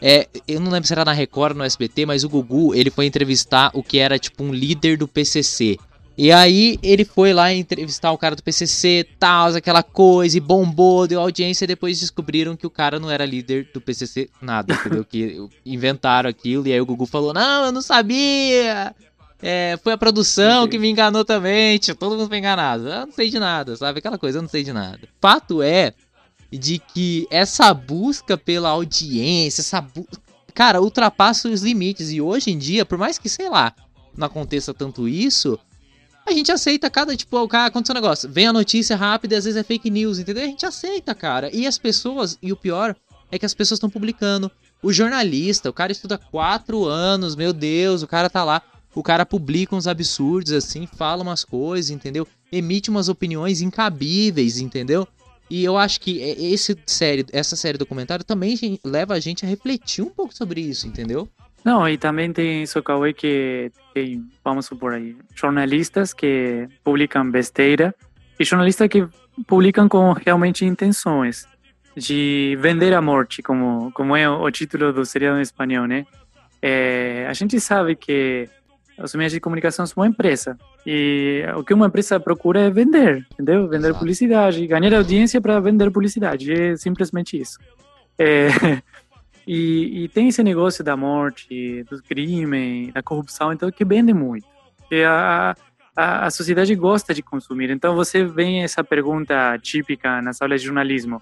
É, 0.00 0.26
eu 0.48 0.58
não 0.58 0.70
lembro 0.70 0.86
se 0.86 0.92
era 0.92 1.04
na 1.04 1.12
Record 1.12 1.52
ou 1.52 1.58
no 1.58 1.64
SBT, 1.64 2.06
mas 2.06 2.24
o 2.24 2.28
Gugu, 2.28 2.74
ele 2.74 2.90
foi 2.90 3.06
entrevistar 3.06 3.70
o 3.72 3.82
que 3.82 3.98
era 3.98 4.18
tipo 4.18 4.42
um 4.42 4.52
líder 4.52 4.96
do 4.96 5.06
PCC. 5.06 5.78
E 6.16 6.30
aí 6.30 6.78
ele 6.82 7.04
foi 7.04 7.32
lá 7.32 7.52
entrevistar 7.52 8.12
o 8.12 8.18
cara 8.18 8.36
do 8.36 8.42
PCC, 8.42 9.06
tal, 9.18 9.54
aquela 9.54 9.82
coisa, 9.82 10.36
e 10.36 10.40
bombou, 10.40 11.06
deu 11.06 11.20
audiência, 11.20 11.64
e 11.64 11.68
depois 11.68 12.00
descobriram 12.00 12.54
que 12.54 12.66
o 12.66 12.70
cara 12.70 13.00
não 13.00 13.10
era 13.10 13.24
líder 13.24 13.70
do 13.72 13.80
PCC, 13.80 14.28
nada, 14.40 14.74
entendeu? 14.74 15.04
que 15.08 15.38
inventaram 15.64 16.28
aquilo, 16.28 16.66
e 16.66 16.72
aí 16.72 16.80
o 16.80 16.86
Gugu 16.86 17.06
falou, 17.06 17.32
não, 17.32 17.66
eu 17.66 17.72
não 17.72 17.80
sabia! 17.80 18.94
É, 19.42 19.76
foi 19.82 19.92
a 19.92 19.98
produção 19.98 20.68
que 20.68 20.78
me 20.78 20.88
enganou 20.88 21.24
também, 21.24 21.76
tio, 21.78 21.96
todo 21.96 22.16
mundo 22.16 22.28
foi 22.28 22.38
enganado. 22.38 22.88
Eu 22.88 23.06
não 23.06 23.12
sei 23.12 23.28
de 23.28 23.40
nada, 23.40 23.74
sabe? 23.76 23.98
Aquela 23.98 24.16
coisa, 24.16 24.38
eu 24.38 24.42
não 24.42 24.48
sei 24.48 24.62
de 24.62 24.72
nada. 24.72 25.00
Fato 25.20 25.60
é 25.60 25.92
de 26.50 26.78
que 26.78 27.26
essa 27.30 27.74
busca 27.74 28.38
pela 28.38 28.68
audiência, 28.68 29.62
essa 29.62 29.80
bu... 29.80 30.06
cara, 30.54 30.80
ultrapassa 30.80 31.48
os 31.48 31.62
limites. 31.62 32.10
E 32.12 32.20
hoje 32.20 32.50
em 32.50 32.58
dia, 32.58 32.86
por 32.86 32.96
mais 32.96 33.18
que, 33.18 33.28
sei 33.28 33.48
lá, 33.48 33.74
não 34.16 34.26
aconteça 34.26 34.72
tanto 34.72 35.08
isso, 35.08 35.58
a 36.24 36.30
gente 36.30 36.52
aceita 36.52 36.88
cada, 36.88 37.16
tipo, 37.16 37.36
o 37.36 37.48
cara 37.48 37.66
aconteceu 37.66 37.94
um 37.94 38.00
negócio, 38.00 38.28
vem 38.30 38.46
a 38.46 38.52
notícia 38.52 38.94
rápida 38.94 39.34
e 39.34 39.38
às 39.38 39.44
vezes 39.44 39.58
é 39.58 39.64
fake 39.64 39.90
news, 39.90 40.20
entendeu? 40.20 40.44
A 40.44 40.46
gente 40.46 40.64
aceita, 40.64 41.14
cara. 41.14 41.50
E 41.52 41.66
as 41.66 41.78
pessoas, 41.78 42.38
e 42.40 42.52
o 42.52 42.56
pior 42.56 42.94
é 43.30 43.38
que 43.38 43.46
as 43.46 43.54
pessoas 43.54 43.78
estão 43.78 43.90
publicando. 43.90 44.50
O 44.82 44.92
jornalista, 44.92 45.68
o 45.68 45.72
cara 45.72 45.90
estuda 45.90 46.18
quatro 46.18 46.84
anos, 46.84 47.34
meu 47.34 47.52
Deus, 47.52 48.02
o 48.02 48.06
cara 48.06 48.30
tá 48.30 48.44
lá. 48.44 48.62
O 48.94 49.02
cara 49.02 49.24
publica 49.24 49.74
uns 49.74 49.86
absurdos 49.86 50.52
assim, 50.52 50.86
fala 50.86 51.22
umas 51.22 51.44
coisas, 51.44 51.90
entendeu? 51.90 52.26
Emite 52.50 52.90
umas 52.90 53.08
opiniões 53.08 53.60
incabíveis, 53.60 54.58
entendeu? 54.58 55.08
E 55.48 55.64
eu 55.64 55.76
acho 55.76 56.00
que 56.00 56.18
esse 56.20 56.76
série, 56.86 57.26
essa 57.32 57.56
série 57.56 57.76
documentário 57.76 58.24
também 58.24 58.56
leva 58.84 59.14
a 59.14 59.20
gente 59.20 59.44
a 59.44 59.48
refletir 59.48 60.02
um 60.02 60.10
pouco 60.10 60.34
sobre 60.34 60.60
isso, 60.60 60.86
entendeu? 60.86 61.28
Não, 61.64 61.88
e 61.88 61.96
também 61.96 62.32
tem 62.32 62.62
isso, 62.62 62.82
Cauê, 62.82 63.12
que 63.12 63.70
tem, 63.94 64.26
vamos 64.44 64.66
supor 64.66 64.94
aí, 64.94 65.16
jornalistas 65.34 66.12
que 66.12 66.66
publicam 66.82 67.30
besteira 67.30 67.94
e 68.38 68.44
jornalistas 68.44 68.88
que 68.88 69.06
publicam 69.46 69.88
com 69.88 70.12
realmente 70.12 70.64
intenções 70.64 71.46
de 71.96 72.56
vender 72.60 72.94
a 72.94 73.02
morte, 73.02 73.42
como, 73.42 73.92
como 73.92 74.16
é 74.16 74.28
o 74.28 74.50
título 74.50 74.92
do 74.92 75.04
seriado 75.04 75.38
em 75.38 75.42
espanhol, 75.42 75.86
né? 75.86 76.06
É, 76.60 77.26
a 77.28 77.32
gente 77.32 77.60
sabe 77.60 77.94
que 77.94 78.48
os 78.98 79.14
meios 79.14 79.32
de 79.32 79.40
comunicação 79.40 79.86
são 79.86 80.02
uma 80.02 80.08
empresa 80.08 80.56
e 80.86 81.42
o 81.56 81.64
que 81.64 81.72
uma 81.72 81.86
empresa 81.86 82.20
procura 82.20 82.60
é 82.60 82.70
vender, 82.70 83.26
entendeu? 83.32 83.68
Vender 83.68 83.88
Exato. 83.88 83.98
publicidade, 83.98 84.66
ganhar 84.66 84.94
audiência 84.94 85.40
para 85.40 85.58
vender 85.60 85.90
publicidade, 85.90 86.52
é 86.52 86.76
simplesmente 86.76 87.40
isso. 87.40 87.58
É, 88.18 88.48
e, 89.46 90.04
e, 90.04 90.08
tem 90.08 90.28
esse 90.28 90.42
negócio 90.42 90.84
da 90.84 90.96
morte, 90.96 91.84
do 91.84 92.02
crime, 92.02 92.92
da 92.92 93.02
corrupção, 93.02 93.52
então 93.52 93.70
que 93.70 93.84
vende 93.84 94.12
muito. 94.12 94.46
E 94.90 95.02
a, 95.02 95.54
a, 95.96 96.26
a 96.26 96.30
sociedade 96.30 96.74
gosta 96.74 97.14
de 97.14 97.22
consumir. 97.22 97.70
Então 97.70 97.94
você 97.94 98.24
vem 98.24 98.62
essa 98.62 98.84
pergunta 98.84 99.58
típica 99.58 100.20
nas 100.20 100.42
aulas 100.42 100.60
de 100.60 100.66
jornalismo: 100.66 101.20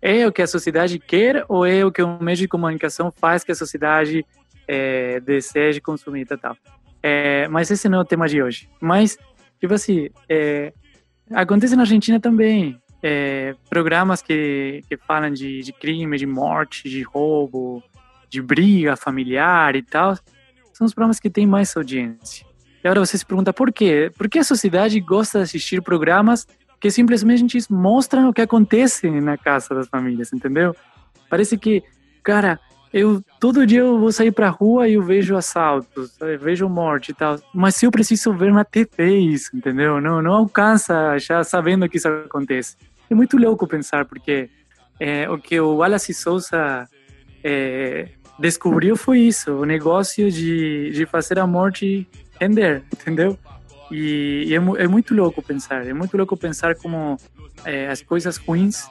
é 0.00 0.26
o 0.26 0.32
que 0.32 0.42
a 0.42 0.46
sociedade 0.46 0.98
quer 0.98 1.44
ou 1.48 1.66
é 1.66 1.84
o 1.84 1.92
que 1.92 2.02
o 2.02 2.22
meio 2.22 2.36
de 2.36 2.48
comunicação 2.48 3.12
faz 3.12 3.44
que 3.44 3.52
a 3.52 3.54
sociedade 3.54 4.24
é, 4.66 5.20
deseje 5.20 5.80
consumir 5.80 6.22
e 6.22 6.36
tal? 6.36 6.56
É, 7.02 7.48
mas 7.48 7.70
esse 7.70 7.88
não 7.88 7.98
é 7.98 8.00
o 8.02 8.04
tema 8.04 8.28
de 8.28 8.42
hoje. 8.42 8.68
Mas, 8.80 9.16
tipo 9.58 9.72
assim, 9.72 10.08
é, 10.28 10.72
acontece 11.32 11.74
na 11.76 11.82
Argentina 11.82 12.20
também 12.20 12.80
é, 13.02 13.54
programas 13.68 14.22
que, 14.22 14.82
que 14.88 14.96
falam 14.96 15.30
de, 15.30 15.62
de 15.62 15.72
crime, 15.72 16.18
de 16.18 16.26
morte, 16.26 16.88
de 16.88 17.02
roubo, 17.02 17.82
de 18.28 18.40
briga 18.40 18.96
familiar 18.96 19.74
e 19.74 19.82
tal, 19.82 20.16
são 20.72 20.86
os 20.86 20.94
programas 20.94 21.18
que 21.18 21.30
têm 21.30 21.46
mais 21.46 21.76
audiência. 21.76 22.46
E 22.82 22.88
agora 22.88 23.04
você 23.04 23.18
se 23.18 23.26
pergunta 23.26 23.52
por 23.52 23.72
quê? 23.72 24.10
Por 24.16 24.28
que 24.28 24.38
a 24.38 24.44
sociedade 24.44 24.98
gosta 25.00 25.38
de 25.38 25.44
assistir 25.44 25.82
programas 25.82 26.46
que 26.80 26.90
simplesmente 26.90 27.58
mostram 27.70 28.28
o 28.28 28.32
que 28.32 28.40
acontece 28.40 29.10
na 29.10 29.36
casa 29.36 29.74
das 29.74 29.88
famílias, 29.88 30.32
entendeu? 30.32 30.74
Parece 31.28 31.58
que, 31.58 31.82
cara, 32.22 32.58
eu 32.92 33.22
todo 33.38 33.66
dia 33.66 33.80
eu 33.80 33.98
vou 33.98 34.10
sair 34.10 34.32
pra 34.32 34.48
rua 34.48 34.88
e 34.88 34.94
eu 34.94 35.02
vejo 35.02 35.36
assaltos, 35.36 36.12
eu 36.20 36.38
vejo 36.38 36.68
morte 36.68 37.10
e 37.10 37.14
tal. 37.14 37.38
Mas 37.54 37.76
se 37.76 37.86
eu 37.86 37.90
preciso 37.90 38.32
ver 38.32 38.52
na 38.52 38.64
TV 38.64 39.18
isso, 39.18 39.56
entendeu? 39.56 40.00
Não, 40.00 40.20
não 40.20 40.32
alcança 40.32 41.16
já 41.18 41.44
sabendo 41.44 41.88
que 41.88 41.98
isso 41.98 42.08
acontece. 42.08 42.76
É 43.08 43.14
muito 43.14 43.36
louco 43.36 43.66
pensar, 43.66 44.04
porque 44.04 44.50
é, 44.98 45.28
o 45.30 45.38
que 45.38 45.58
o 45.60 45.76
Wallace 45.76 46.12
Souza 46.12 46.88
é, 47.42 48.08
descobriu 48.38 48.96
foi 48.96 49.20
isso, 49.20 49.52
o 49.52 49.64
negócio 49.64 50.30
de, 50.30 50.90
de 50.90 51.06
fazer 51.06 51.38
a 51.38 51.46
morte 51.46 52.08
render, 52.40 52.82
entendeu? 52.92 53.38
E, 53.90 54.44
e 54.46 54.54
é, 54.54 54.84
é, 54.84 54.86
muito 54.86 55.14
louco 55.14 55.42
pensar, 55.42 55.86
é 55.86 55.92
muito 55.92 56.16
louco 56.16 56.36
pensar 56.36 56.74
como 56.76 57.16
é, 57.64 57.88
as 57.88 58.02
coisas 58.02 58.36
ruins 58.36 58.88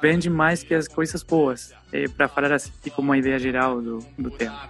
vende 0.00 0.30
mais 0.30 0.62
que 0.62 0.74
as 0.74 0.88
coisas 0.88 1.22
boas, 1.22 1.72
é, 1.92 2.08
para 2.08 2.28
falar 2.28 2.52
assim 2.52 2.70
como 2.94 3.10
uma 3.10 3.18
ideia 3.18 3.38
geral 3.38 3.80
do, 3.80 3.98
do 4.18 4.30
tema. 4.30 4.68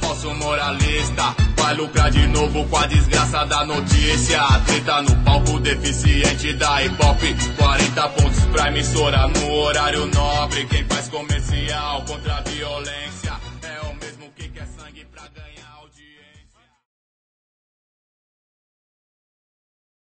Falso 0.00 0.34
moralista, 0.34 1.34
vai 1.56 1.74
lucrar 1.74 2.10
de 2.10 2.26
novo 2.28 2.68
com 2.68 2.76
a 2.76 2.86
desgraça 2.86 3.44
da 3.46 3.64
notícia. 3.64 4.40
Treta 4.66 5.02
no 5.02 5.16
palco 5.24 5.58
deficiente 5.60 6.52
da 6.54 6.82
hip 6.84 6.96
hop. 7.02 7.20
40 7.56 8.08
pontos 8.08 8.44
pra 8.46 8.68
emissora 8.68 9.28
no 9.28 9.52
horário 9.52 10.06
nobre. 10.06 10.66
Quem 10.66 10.84
faz 10.84 11.08
comercial 11.08 12.02
contra 12.04 12.36
a 12.36 12.40
violência 12.42 13.41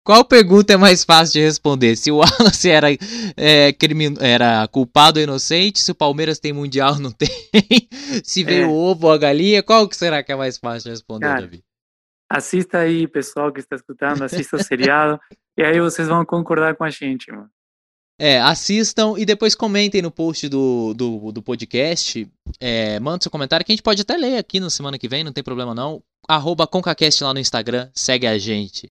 Qual 0.05 0.25
pergunta 0.25 0.73
é 0.73 0.77
mais 0.77 1.05
fácil 1.05 1.35
de 1.35 1.47
responder? 1.47 1.95
Se 1.97 2.11
o 2.11 2.17
Wallace 2.23 2.69
era, 2.69 2.89
é, 3.37 3.73
crimin... 3.73 4.15
era 4.21 4.67
culpado 4.69 5.21
ou 5.21 5.23
inocente, 5.23 5.79
se 5.79 5.93
o 5.93 5.95
Palmeiras 5.95 6.41
tem 6.41 6.53
mundial 6.53 6.95
ou 6.95 7.01
não 7.01 7.13
tem, 7.13 7.29
se 8.25 8.43
veio 8.43 8.65
é. 8.65 8.67
o 8.67 8.73
ovo 8.73 9.07
ou 9.07 9.13
a 9.13 9.19
galinha, 9.19 9.63
qual 9.63 9.89
que 9.89 9.97
será 9.97 10.23
que 10.23 10.33
é 10.33 10.37
mais 10.37 10.59
fácil 10.59 10.85
de 10.85 10.91
responder, 10.91 11.27
Cara, 11.27 11.43
Davi? 11.43 11.63
Assista 12.29 12.79
aí, 12.79 13.07
pessoal 13.07 13.53
que 13.53 13.61
está 13.61 13.77
escutando, 13.77 14.23
assista 14.23 14.57
o 14.57 14.63
seriado, 14.63 15.21
e 15.57 15.63
aí 15.63 15.79
vocês 15.81 16.09
vão 16.09 16.25
concordar 16.25 16.75
com 16.75 16.83
a 16.83 16.91
gente, 16.91 17.31
mano. 17.31 17.49
É, 18.19 18.41
assistam 18.41 19.15
e 19.19 19.25
depois 19.25 19.55
comentem 19.55 20.03
no 20.03 20.11
post 20.11 20.49
do, 20.49 20.95
do, 20.95 21.33
do 21.33 21.43
podcast. 21.43 22.31
É, 22.61 23.01
manda 23.01 23.23
seu 23.23 23.31
comentário 23.31 23.65
que 23.65 23.73
a 23.73 23.75
gente 23.75 23.83
pode 23.83 24.03
até 24.03 24.17
ler 24.17 24.37
aqui 24.37 24.61
na 24.61 24.71
semana 24.71 24.99
que 24.99 25.09
vem, 25.09 25.25
não 25.25 25.33
tem 25.33 25.43
problema 25.43 25.75
não. 25.75 26.03
Arroba 26.29 26.67
ConcaCast 26.67 27.25
lá 27.25 27.35
no 27.35 27.41
Instagram, 27.41 27.91
segue 27.93 28.27
a 28.27 28.39
gente. 28.39 28.89